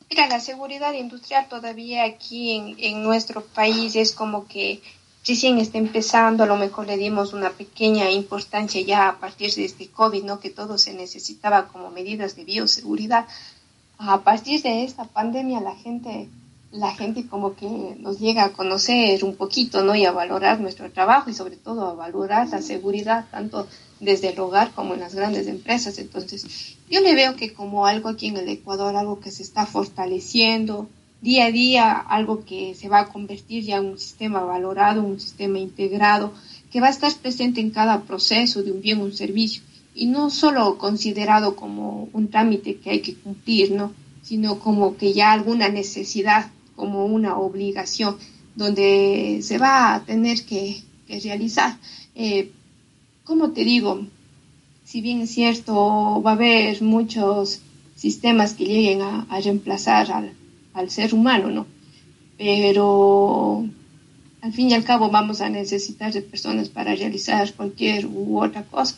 Mira, 0.10 0.28
la 0.28 0.40
seguridad 0.40 0.94
industrial 0.94 1.48
todavía 1.50 2.06
aquí 2.06 2.52
en, 2.52 2.76
en 2.80 3.04
nuestro 3.04 3.44
país 3.44 3.96
es 3.96 4.14
como 4.14 4.48
que 4.48 4.82
recién 5.28 5.58
está 5.58 5.78
empezando, 5.78 6.44
a 6.44 6.48
lo 6.48 6.56
mejor 6.56 6.88
le 6.88 6.98
dimos 6.98 7.34
una 7.34 7.50
pequeña 7.52 8.10
importancia 8.10 8.82
ya 8.82 9.10
a 9.10 9.20
partir 9.20 9.54
de 9.54 9.66
este 9.66 9.90
COVID, 9.90 10.24
¿no? 10.24 10.40
Que 10.40 10.50
todo 10.50 10.78
se 10.78 10.94
necesitaba 10.94 11.68
como 11.68 11.92
medidas 11.92 12.36
de 12.36 12.46
bioseguridad, 12.46 13.28
a 14.10 14.24
partir 14.24 14.62
de 14.64 14.84
esta 14.84 15.04
pandemia 15.04 15.62
la 15.62 15.76
gente, 15.76 16.28
la 16.72 16.92
gente 16.92 17.28
como 17.28 17.56
que 17.56 17.96
nos 18.00 18.20
llega 18.20 18.46
a 18.46 18.54
conocer 18.54 19.24
un 19.24 19.36
poquito, 19.36 19.84
¿no? 19.84 19.96
Y 19.96 20.06
a 20.06 20.12
valorar 20.12 20.60
nuestro 20.60 20.92
trabajo 20.92 21.30
y 21.30 21.34
sobre 21.34 21.56
todo 21.56 21.88
a 21.88 21.94
valorar 21.94 22.50
la 22.50 22.62
seguridad 22.62 23.26
tanto 23.30 23.68
desde 24.00 24.30
el 24.30 24.40
hogar 24.40 24.72
como 24.72 24.96
en 24.96 25.02
las 25.02 25.14
grandes 25.14 25.46
empresas. 25.46 26.00
Entonces, 26.00 26.78
yo 26.90 27.02
le 27.02 27.14
veo 27.14 27.36
que 27.36 27.54
como 27.54 27.86
algo 27.86 28.10
aquí 28.10 28.28
en 28.28 28.38
el 28.38 28.50
Ecuador, 28.50 28.96
algo 28.96 29.20
que 29.20 29.32
se 29.32 29.44
está 29.44 29.68
fortaleciendo 29.68 30.90
día 31.22 31.46
a 31.46 31.52
día, 31.52 31.92
algo 31.92 32.44
que 32.44 32.74
se 32.74 32.90
va 32.90 33.02
a 33.02 33.10
convertir 33.10 33.64
ya 33.64 33.78
en 33.78 33.86
un 33.86 34.00
sistema 34.00 34.42
valorado, 34.42 35.04
un 35.04 35.20
sistema 35.20 35.60
integrado, 35.60 36.34
que 36.72 36.82
va 36.82 36.88
a 36.88 36.92
estar 36.92 37.14
presente 37.14 37.62
en 37.62 37.70
cada 37.70 38.02
proceso 38.02 38.64
de 38.64 38.72
un 38.72 38.82
bien 38.82 39.00
o 39.00 39.04
un 39.04 39.14
servicio 39.14 39.62
y 39.94 40.06
no 40.06 40.30
solo 40.30 40.78
considerado 40.78 41.56
como 41.56 42.10
un 42.14 42.30
trámite 42.30 42.78
que 42.78 42.92
hay 42.92 43.02
que 43.02 43.16
cumplir, 43.16 43.72
¿no? 43.72 43.94
sino 44.22 44.60
como 44.60 44.98
que 44.98 45.14
ya 45.14 45.32
alguna 45.32 45.70
necesidad, 45.70 46.52
como 46.76 47.06
una 47.06 47.38
obligación, 47.38 48.18
donde 48.56 49.40
se 49.42 49.58
va 49.58 49.96
a 49.96 50.06
tener 50.06 50.46
que, 50.46 50.84
realizar. 51.24 51.78
Eh, 52.16 52.52
como 53.26 53.52
te 53.52 53.66
digo, 53.66 54.06
si 54.86 55.02
bien 55.02 55.20
es 55.20 55.32
cierto, 55.32 56.22
va 56.22 56.32
a 56.32 56.34
haber 56.36 56.82
muchos 56.82 57.60
sistemas 57.96 58.54
que 58.54 58.64
lleguen 58.64 59.02
a, 59.02 59.28
reemplazar 59.44 60.10
al, 60.10 60.32
al, 60.74 60.90
ser 60.90 61.14
humano, 61.14 61.50
¿no? 61.50 61.68
Pero 62.38 63.66
al 64.42 64.54
fin 64.54 64.70
y 64.70 64.74
al 64.74 64.86
cabo 64.86 65.10
vamos 65.10 65.42
a 65.42 65.50
necesitar 65.50 66.14
de 66.14 66.22
personas 66.22 66.70
para 66.70 66.96
realizar 66.96 67.54
cualquier 67.54 68.06
u 68.06 68.42
otra 68.42 68.64
cosa. 68.64 68.96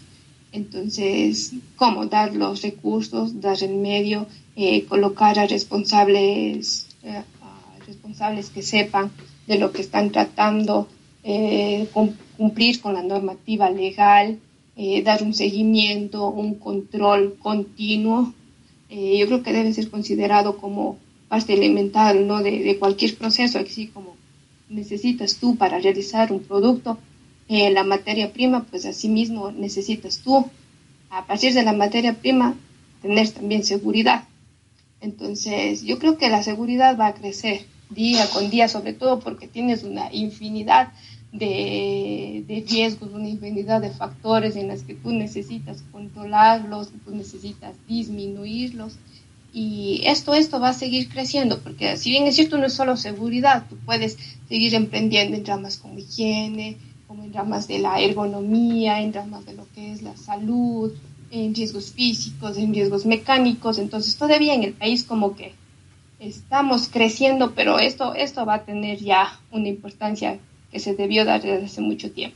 Entonces, 0.53 1.53
¿cómo 1.75 2.05
dar 2.05 2.35
los 2.35 2.61
recursos, 2.61 3.41
dar 3.41 3.61
el 3.63 3.75
medio, 3.75 4.27
eh, 4.55 4.85
colocar 4.85 5.39
a 5.39 5.47
responsables, 5.47 6.87
eh, 7.01 7.23
responsables 7.87 8.51
que 8.51 8.61
sepan 8.61 9.11
de 9.47 9.57
lo 9.57 9.71
que 9.71 9.81
están 9.81 10.11
tratando, 10.11 10.87
eh, 11.23 11.87
cumplir 12.37 12.81
con 12.81 12.93
la 12.93 13.01
normativa 13.01 13.69
legal, 13.71 14.39
dar 15.03 15.21
un 15.21 15.33
seguimiento, 15.33 16.29
un 16.29 16.55
control 16.55 17.35
continuo? 17.39 18.33
yo 18.89 19.25
creo 19.25 19.41
que 19.43 19.53
debe 19.53 19.73
ser 19.73 19.89
considerado 19.89 20.57
como 20.57 20.97
parte 21.27 21.53
elemental 21.53 22.27
¿no? 22.27 22.43
de, 22.43 22.59
de 22.59 22.77
cualquier 22.77 23.15
proceso, 23.15 23.57
así 23.59 23.87
como 23.87 24.15
necesitas 24.69 25.37
tú 25.37 25.55
para 25.55 25.79
realizar 25.79 26.31
un 26.31 26.41
producto 26.41 26.97
eh, 27.47 27.71
la 27.71 27.83
materia 27.83 28.31
prima, 28.31 28.65
pues 28.69 28.85
asimismo 28.85 29.51
necesitas 29.51 30.19
tú, 30.19 30.45
a 31.09 31.25
partir 31.25 31.53
de 31.53 31.63
la 31.63 31.73
materia 31.73 32.13
prima, 32.13 32.55
tener 33.01 33.29
también 33.29 33.63
seguridad. 33.63 34.25
Entonces, 35.01 35.83
yo 35.83 35.99
creo 35.99 36.17
que 36.17 36.29
la 36.29 36.43
seguridad 36.43 36.97
va 36.97 37.07
a 37.07 37.13
crecer 37.13 37.65
día 37.89 38.25
con 38.29 38.49
día, 38.49 38.67
sobre 38.67 38.93
todo 38.93 39.19
porque 39.19 39.47
tienes 39.47 39.83
una 39.83 40.11
infinidad 40.13 40.93
de, 41.33 42.43
de 42.47 42.65
riesgos, 42.67 43.11
una 43.11 43.27
infinidad 43.27 43.81
de 43.81 43.89
factores 43.89 44.55
en 44.55 44.69
los 44.69 44.83
que 44.83 44.93
tú 44.93 45.11
necesitas 45.11 45.83
controlarlos, 45.91 46.89
tú 47.03 47.11
necesitas 47.13 47.75
disminuirlos. 47.87 48.97
Y 49.51 50.01
esto, 50.05 50.33
esto 50.33 50.59
va 50.59 50.69
a 50.69 50.73
seguir 50.73 51.09
creciendo, 51.09 51.59
porque 51.59 51.97
si 51.97 52.09
bien 52.09 52.25
es 52.25 52.35
cierto, 52.35 52.57
no 52.57 52.65
es 52.65 52.73
solo 52.73 52.97
seguridad, 52.97 53.65
tú 53.69 53.77
puedes 53.85 54.17
seguir 54.49 54.73
emprendiendo 54.73 55.37
en 55.37 55.45
ramas 55.45 55.77
como 55.77 55.99
higiene, 55.99 56.77
como 57.13 57.25
en 57.25 57.33
ramas 57.33 57.67
de 57.67 57.77
la 57.77 58.01
ergonomía, 58.01 58.99
en 58.99 59.13
ramas 59.13 59.45
de 59.45 59.53
lo 59.53 59.67
que 59.75 59.91
es 59.91 60.01
la 60.01 60.17
salud, 60.17 60.91
en 61.29 61.53
riesgos 61.53 61.91
físicos, 61.91 62.57
en 62.57 62.73
riesgos 62.73 63.05
mecánicos. 63.05 63.77
Entonces, 63.77 64.17
todavía 64.17 64.55
en 64.55 64.63
el 64.63 64.73
país 64.73 65.03
como 65.03 65.35
que 65.35 65.53
estamos 66.19 66.89
creciendo, 66.91 67.53
pero 67.53 67.77
esto, 67.77 68.15
esto 68.15 68.47
va 68.47 68.55
a 68.55 68.63
tener 68.63 68.97
ya 68.97 69.39
una 69.51 69.67
importancia 69.67 70.39
que 70.71 70.79
se 70.79 70.95
debió 70.95 71.23
dar 71.23 71.43
desde 71.43 71.65
hace 71.65 71.81
mucho 71.81 72.09
tiempo. 72.09 72.35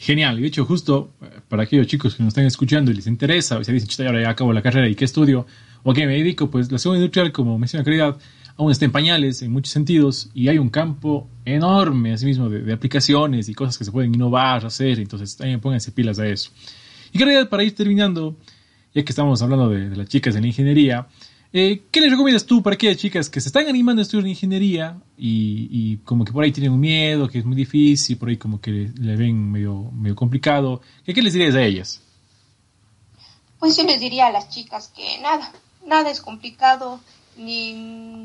Genial, 0.00 0.40
de 0.40 0.46
hecho, 0.48 0.64
justo 0.64 1.10
eh, 1.22 1.26
para 1.48 1.62
aquellos 1.62 1.86
chicos 1.86 2.16
que 2.16 2.24
nos 2.24 2.32
están 2.32 2.46
escuchando 2.46 2.90
y 2.90 2.94
les 2.94 3.06
interesa, 3.06 3.58
o 3.58 3.62
se 3.62 3.72
dicen, 3.72 4.06
ahora 4.08 4.22
ya 4.22 4.30
acabo 4.30 4.52
la 4.52 4.62
carrera 4.62 4.88
y 4.88 4.96
qué 4.96 5.04
estudio, 5.04 5.46
o 5.84 5.94
qué 5.94 6.04
me 6.06 6.14
dedico, 6.14 6.50
pues 6.50 6.72
la 6.72 6.78
seguridad 6.78 7.02
industrial, 7.02 7.30
como 7.30 7.60
menciona 7.60 7.84
Caridad, 7.84 8.18
aún 8.60 8.70
está 8.70 8.84
en 8.84 8.92
pañales 8.92 9.40
en 9.40 9.52
muchos 9.52 9.72
sentidos 9.72 10.28
y 10.34 10.48
hay 10.48 10.58
un 10.58 10.68
campo 10.68 11.30
enorme, 11.46 12.12
asimismo, 12.12 12.50
de, 12.50 12.60
de 12.60 12.72
aplicaciones 12.74 13.48
y 13.48 13.54
cosas 13.54 13.78
que 13.78 13.86
se 13.86 13.90
pueden 13.90 14.14
innovar, 14.14 14.66
hacer, 14.66 15.00
entonces 15.00 15.34
también 15.34 15.60
pónganse 15.60 15.92
pilas 15.92 16.18
a 16.18 16.28
eso. 16.28 16.50
Y 17.10 17.18
que 17.18 17.24
realidad, 17.24 17.48
para 17.48 17.64
ir 17.64 17.74
terminando, 17.74 18.36
ya 18.94 19.02
que 19.02 19.12
estamos 19.12 19.40
hablando 19.40 19.70
de, 19.70 19.96
las 19.96 20.08
chicas 20.08 20.36
en 20.36 20.42
la 20.42 20.48
ingeniería, 20.48 21.08
eh, 21.54 21.84
¿qué 21.90 22.02
les 22.02 22.10
recomiendas 22.10 22.44
tú 22.44 22.62
para 22.62 22.74
aquellas 22.74 22.98
chicas 22.98 23.30
que 23.30 23.40
se 23.40 23.48
están 23.48 23.66
animando 23.66 24.00
a 24.00 24.02
estudiar 24.02 24.26
ingeniería 24.26 24.98
y, 25.16 25.96
como 26.04 26.26
que 26.26 26.32
por 26.32 26.44
ahí 26.44 26.52
tienen 26.52 26.72
un 26.72 26.80
miedo, 26.80 27.28
que 27.28 27.38
es 27.38 27.46
muy 27.46 27.56
difícil, 27.56 28.18
por 28.18 28.28
ahí 28.28 28.36
como 28.36 28.60
que 28.60 28.90
le, 28.94 29.16
ven 29.16 29.50
medio, 29.50 29.90
medio 29.90 30.14
complicado? 30.14 30.82
¿Qué, 31.06 31.14
¿Qué 31.14 31.22
les 31.22 31.32
dirías 31.32 31.54
a 31.54 31.64
ellas? 31.64 32.02
Pues 33.60 33.76
yo 33.76 33.84
les 33.84 34.00
diría 34.00 34.26
a 34.26 34.32
las 34.32 34.48
chicas 34.48 34.88
que 34.88 35.18
nada, 35.20 35.52
nada 35.86 36.10
es 36.10 36.22
complicado, 36.22 36.98
ni 37.36 37.74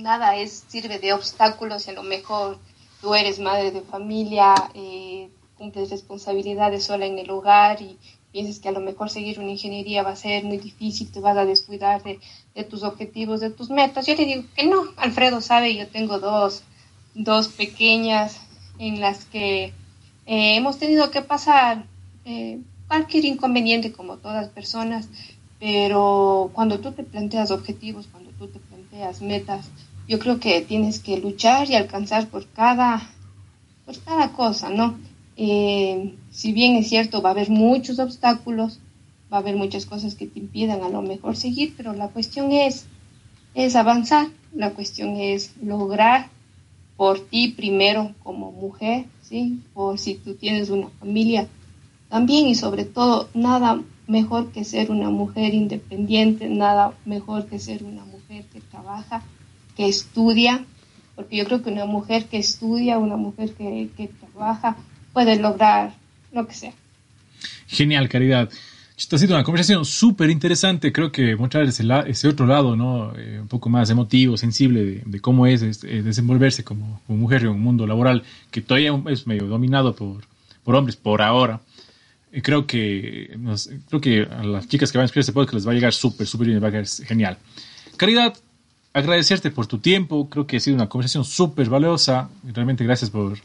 nada 0.02 0.38
es 0.38 0.64
sirve 0.68 0.98
de 0.98 1.12
obstáculos, 1.12 1.90
a 1.90 1.92
lo 1.92 2.04
mejor 2.04 2.58
tú 3.02 3.14
eres 3.14 3.40
madre 3.40 3.72
de 3.72 3.82
familia, 3.82 4.56
eh, 4.74 5.30
cumples 5.58 5.90
responsabilidades 5.90 6.86
sola 6.86 7.06
en 7.06 7.20
el 7.20 7.30
hogar 7.30 7.82
y 7.82 7.98
piensas 8.32 8.60
que 8.60 8.70
a 8.70 8.72
lo 8.72 8.80
mejor 8.80 9.10
seguir 9.10 9.40
una 9.40 9.52
ingeniería 9.52 10.04
va 10.04 10.12
a 10.12 10.16
ser 10.16 10.46
muy 10.46 10.58
difícil, 10.58 11.12
te 11.12 11.20
vas 11.20 11.38
a 11.38 11.46
descuidar 11.46 12.02
de, 12.04 12.20
tus 12.64 12.84
objetivos, 12.84 13.42
de 13.42 13.50
tus 13.50 13.70
metas. 13.70 14.06
Yo 14.08 14.16
te 14.16 14.26
digo 14.26 14.44
que 14.56 14.66
no, 14.66 14.84
Alfredo 14.96 15.42
sabe, 15.42 15.76
yo 15.76 15.88
tengo 15.90 16.20
dos, 16.20 16.64
dos 17.14 17.50
pequeñas 17.50 18.40
en 18.80 19.02
las 19.02 19.26
que 19.26 19.74
eh, 20.26 20.56
hemos 20.56 20.78
tenido 20.80 21.12
que 21.12 21.22
pasar 21.22 21.86
eh, 22.24 22.60
cualquier 22.88 23.26
inconveniente 23.26 23.92
como 23.92 24.18
todas 24.18 24.50
personas, 24.50 25.10
pero 25.60 26.52
cuando 26.54 26.80
tú 26.80 26.92
te 26.92 27.04
planteas 27.04 27.52
objetivos, 27.52 28.08
cuando 28.12 28.32
tú 28.32 28.48
te 28.48 28.60
planteas 28.60 29.22
metas, 29.22 29.70
yo 30.08 30.20
creo 30.20 30.40
que 30.40 30.62
tienes 30.62 31.00
que 31.00 31.18
luchar 31.18 31.70
y 31.70 31.76
alcanzar 31.76 32.28
por 32.28 32.48
cada, 32.48 33.10
por 33.86 33.98
cada 34.04 34.32
cosa, 34.34 34.70
¿no? 34.70 34.98
Eh, 35.38 36.16
si 36.32 36.54
bien 36.54 36.76
es 36.76 36.90
cierto, 36.90 37.22
va 37.22 37.30
a 37.30 37.32
haber 37.34 37.50
muchos 37.50 38.00
obstáculos, 38.00 38.80
va 39.32 39.38
a 39.38 39.40
haber 39.40 39.56
muchas 39.56 39.86
cosas 39.86 40.16
que 40.16 40.28
te 40.28 40.40
impidan 40.40 40.84
a 40.84 40.90
lo 40.90 41.02
mejor 41.02 41.36
seguir, 41.36 41.74
pero 41.76 41.94
la 41.94 42.10
cuestión 42.10 42.52
es, 42.52 42.86
es 43.54 43.76
avanzar, 43.76 44.28
la 44.54 44.72
cuestión 44.72 45.18
es 45.18 45.54
lograr 45.62 46.30
por 46.96 47.20
ti 47.20 47.50
primero 47.50 48.14
como 48.24 48.52
mujer, 48.52 49.06
¿sí? 49.22 49.60
Por 49.74 49.98
si 50.00 50.16
tú 50.16 50.36
tienes 50.36 50.70
una 50.70 50.88
familia 51.00 51.48
también 52.16 52.48
y 52.48 52.56
sobre 52.56 52.86
todo 52.86 53.28
nada 53.34 53.82
mejor 54.08 54.50
que 54.54 54.64
ser 54.64 54.90
una 54.90 55.10
mujer 55.10 55.54
independiente, 55.54 56.48
nada 56.48 56.94
mejor 57.04 57.46
que 57.48 57.60
ser 57.60 57.84
una 57.84 58.06
mujer 58.06 58.46
que 58.54 58.62
trabaja, 58.62 59.22
que 59.76 59.90
estudia, 59.90 60.64
porque 61.18 61.36
yo 61.36 61.44
creo 61.44 61.62
que 61.62 61.72
una 61.72 61.86
mujer 61.86 62.24
que 62.28 62.38
estudia, 62.38 63.00
una 63.00 63.18
mujer 63.18 63.52
que, 63.52 64.10
trabaja, 64.22 64.78
puede 65.12 65.36
lograr 65.36 65.94
lo 66.32 66.48
que 66.48 66.54
sea. 66.54 66.72
Genial, 67.68 68.08
Caridad. 68.08 68.50
Esta 68.98 69.18
ha 69.18 69.20
sido 69.20 69.36
una 69.36 69.44
conversación 69.44 69.84
súper 69.84 70.30
interesante. 70.30 70.94
Creo 70.94 71.12
que 71.12 71.36
mostrar 71.36 71.66
ese, 71.66 71.84
ese 72.08 72.30
otro 72.30 72.46
lado, 72.46 72.78
¿no? 72.78 73.14
Eh, 73.18 73.40
un 73.42 73.50
poco 73.50 73.68
más 73.68 73.90
emotivo, 73.90 74.38
sensible 74.38 75.04
de, 75.06 75.20
cómo 75.20 75.48
es 75.48 75.82
desenvolverse 75.82 76.64
como, 76.64 77.02
mujer 77.10 77.42
en 77.42 77.50
un 77.50 77.60
mundo 77.60 77.86
laboral 77.86 78.24
que 78.52 78.62
todavía 78.62 78.98
es 79.10 79.28
medio 79.28 79.48
dominado 79.48 79.94
por, 79.98 80.24
por 80.64 80.76
hombres 80.76 80.96
por 80.96 81.22
ahora. 81.22 81.60
Y 82.36 82.42
creo 82.42 82.68
que, 82.68 83.34
creo 83.88 84.02
que 84.02 84.24
a 84.24 84.44
las 84.44 84.68
chicas 84.68 84.92
que 84.92 84.98
van 84.98 85.04
a 85.04 85.06
escuchar 85.06 85.22
este 85.22 85.32
podcast 85.32 85.54
les 85.54 85.68
va 85.68 85.72
a 85.72 85.74
llegar 85.74 85.94
súper, 85.94 86.28
súper 86.28 86.48
bien, 86.48 86.62
va 86.62 86.68
a 86.68 86.70
llegar 86.70 86.86
genial. 86.86 87.38
Caridad, 87.96 88.36
agradecerte 88.92 89.52
por 89.52 89.68
tu 89.68 89.78
tiempo. 89.78 90.30
Creo 90.30 90.46
que 90.46 90.58
ha 90.58 90.60
sido 90.60 90.76
una 90.76 90.90
conversación 90.90 91.24
súper 91.24 91.70
valiosa. 91.70 92.30
Realmente 92.44 92.84
gracias 92.84 93.10
por, 93.10 93.38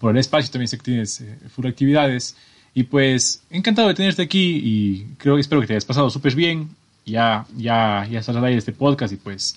por 0.00 0.10
el 0.10 0.18
espacio. 0.18 0.50
También 0.50 0.66
sé 0.66 0.76
que 0.76 0.82
tienes 0.82 1.20
eh, 1.20 1.38
full 1.54 1.68
actividades. 1.68 2.36
Y 2.74 2.82
pues, 2.82 3.44
encantado 3.48 3.86
de 3.86 3.94
tenerte 3.94 4.22
aquí 4.22 4.60
y 4.64 5.04
creo 5.18 5.38
espero 5.38 5.60
que 5.60 5.68
te 5.68 5.74
hayas 5.74 5.84
pasado 5.84 6.10
súper 6.10 6.34
bien. 6.34 6.68
Ya, 7.06 7.46
ya, 7.56 8.08
ya 8.10 8.24
saldrá 8.24 8.48
ahí 8.48 8.56
este 8.56 8.72
podcast 8.72 9.12
y 9.12 9.18
pues 9.18 9.56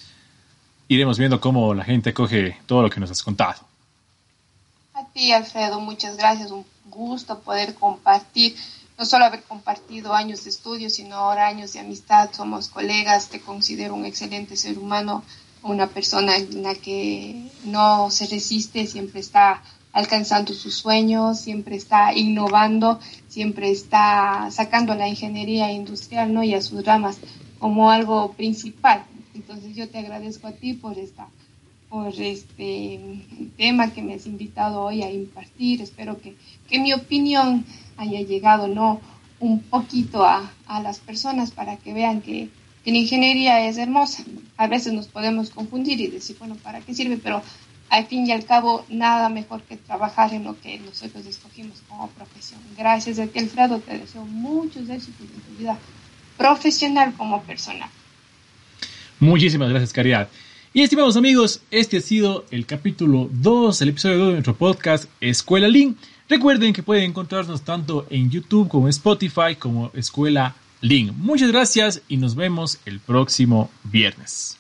iremos 0.90 1.18
viendo 1.18 1.42
cómo 1.42 1.74
la 1.74 1.84
gente 1.84 2.14
coge 2.14 2.58
todo 2.68 2.84
lo 2.84 2.92
que 2.92 3.00
nos 3.00 3.10
has 3.10 3.24
contado. 3.24 3.62
A 5.16 5.18
ti, 5.18 5.32
Alfredo, 5.32 5.80
muchas 5.80 6.18
gracias. 6.18 6.52
Un 6.52 6.66
gusto 6.90 7.40
poder 7.40 7.74
compartir, 7.76 8.54
no 8.98 9.06
solo 9.06 9.24
haber 9.24 9.44
compartido 9.44 10.14
años 10.14 10.44
de 10.44 10.50
estudio, 10.50 10.90
sino 10.90 11.16
ahora 11.16 11.48
años 11.48 11.72
de 11.72 11.80
amistad. 11.80 12.32
Somos 12.34 12.68
colegas, 12.68 13.30
te 13.30 13.40
considero 13.40 13.96
un 13.96 14.04
excelente 14.04 14.58
ser 14.58 14.78
humano, 14.78 15.24
una 15.64 15.88
persona 15.88 16.36
en 16.36 16.64
la 16.64 16.76
que 16.76 17.50
no 17.64 18.12
se 18.12 18.28
resiste, 18.28 18.88
siempre 18.88 19.22
está 19.22 19.64
alcanzando 19.94 20.54
sus 20.54 20.76
sueños, 20.76 21.40
siempre 21.40 21.78
está 21.78 22.14
innovando, 22.14 23.00
siempre 23.30 23.72
está 23.72 24.50
sacando 24.52 24.96
la 24.96 25.08
ingeniería 25.08 25.72
industrial 25.72 26.34
¿no? 26.34 26.44
y 26.44 26.56
a 26.56 26.62
sus 26.62 26.84
ramas 26.84 27.20
como 27.58 27.90
algo 27.90 28.34
principal. 28.34 29.06
Entonces 29.34 29.78
yo 29.78 29.88
te 29.88 29.98
agradezco 29.98 30.48
a 30.48 30.52
ti 30.52 30.74
por 30.74 31.00
esta 31.00 31.30
por 31.90 32.14
este 32.20 33.00
tema 33.58 33.92
que 33.92 34.02
me 34.02 34.16
has 34.16 34.26
invitado 34.26 34.82
hoy 34.82 35.04
a 35.04 35.12
impartir. 35.12 35.82
Espero 35.82 36.20
que, 36.20 36.36
que 36.70 36.80
mi 36.80 36.94
opinión 36.94 37.66
haya 37.98 38.22
llegado 38.22 38.68
no 38.68 39.00
un 39.40 39.62
poquito 39.62 40.26
a, 40.26 40.52
a 40.68 40.82
las 40.82 41.00
personas 41.00 41.52
para 41.52 41.78
que 41.78 41.94
vean 41.94 42.22
que, 42.22 42.50
que, 42.84 42.92
la 42.92 42.98
ingeniería 42.98 43.68
es 43.68 43.78
hermosa. 43.78 44.24
A 44.58 44.68
veces 44.68 44.94
nos 44.94 45.08
podemos 45.08 45.50
confundir 45.50 46.00
y 46.02 46.08
decir, 46.08 46.36
bueno, 46.40 46.56
¿para 46.56 46.82
qué 46.82 46.94
sirve? 46.94 47.18
Pero 47.18 47.42
al 47.90 48.08
fin 48.08 48.26
y 48.26 48.32
al 48.32 48.46
cabo, 48.46 48.86
nada 48.90 49.30
mejor 49.30 49.62
que 49.62 49.78
trabajar 49.78 50.34
en 50.34 50.44
lo 50.44 50.60
que 50.60 50.80
nosotros 50.80 51.26
escogimos 51.26 51.82
como 51.88 52.08
profesión. 52.10 52.60
Gracias 52.78 53.20
Alfredo, 53.20 53.80
te 53.80 54.00
deseo 54.00 54.26
muchos 54.26 54.90
éxitos 54.90 55.28
en 55.34 55.42
tu 55.42 55.60
vida 55.60 55.78
profesional 56.38 57.14
como 57.16 57.42
persona. 57.44 57.90
Muchísimas 59.20 59.70
gracias, 59.70 59.94
Caridad. 59.94 60.28
Y 60.76 60.82
estimados 60.82 61.16
amigos, 61.16 61.62
este 61.72 61.96
ha 61.96 62.02
sido 62.02 62.44
el 62.52 62.66
capítulo 62.66 63.30
2, 63.32 63.82
el 63.82 63.88
episodio 63.88 64.18
2 64.18 64.28
de 64.28 64.34
nuestro 64.34 64.56
podcast 64.56 65.06
Escuela 65.22 65.70
Link. 65.70 65.96
Recuerden 66.28 66.74
que 66.74 66.84
pueden 66.84 67.06
encontrarnos 67.06 67.62
tanto 67.62 68.06
en 68.10 68.30
YouTube 68.30 68.68
como 68.68 68.88
en 68.88 68.90
Spotify 68.90 69.56
como 69.58 69.90
Escuela 69.94 70.54
Link. 70.82 71.14
Muchas 71.16 71.50
gracias 71.50 72.02
y 72.10 72.18
nos 72.18 72.36
vemos 72.36 72.80
el 72.86 73.00
próximo 73.00 73.72
viernes. 73.86 74.58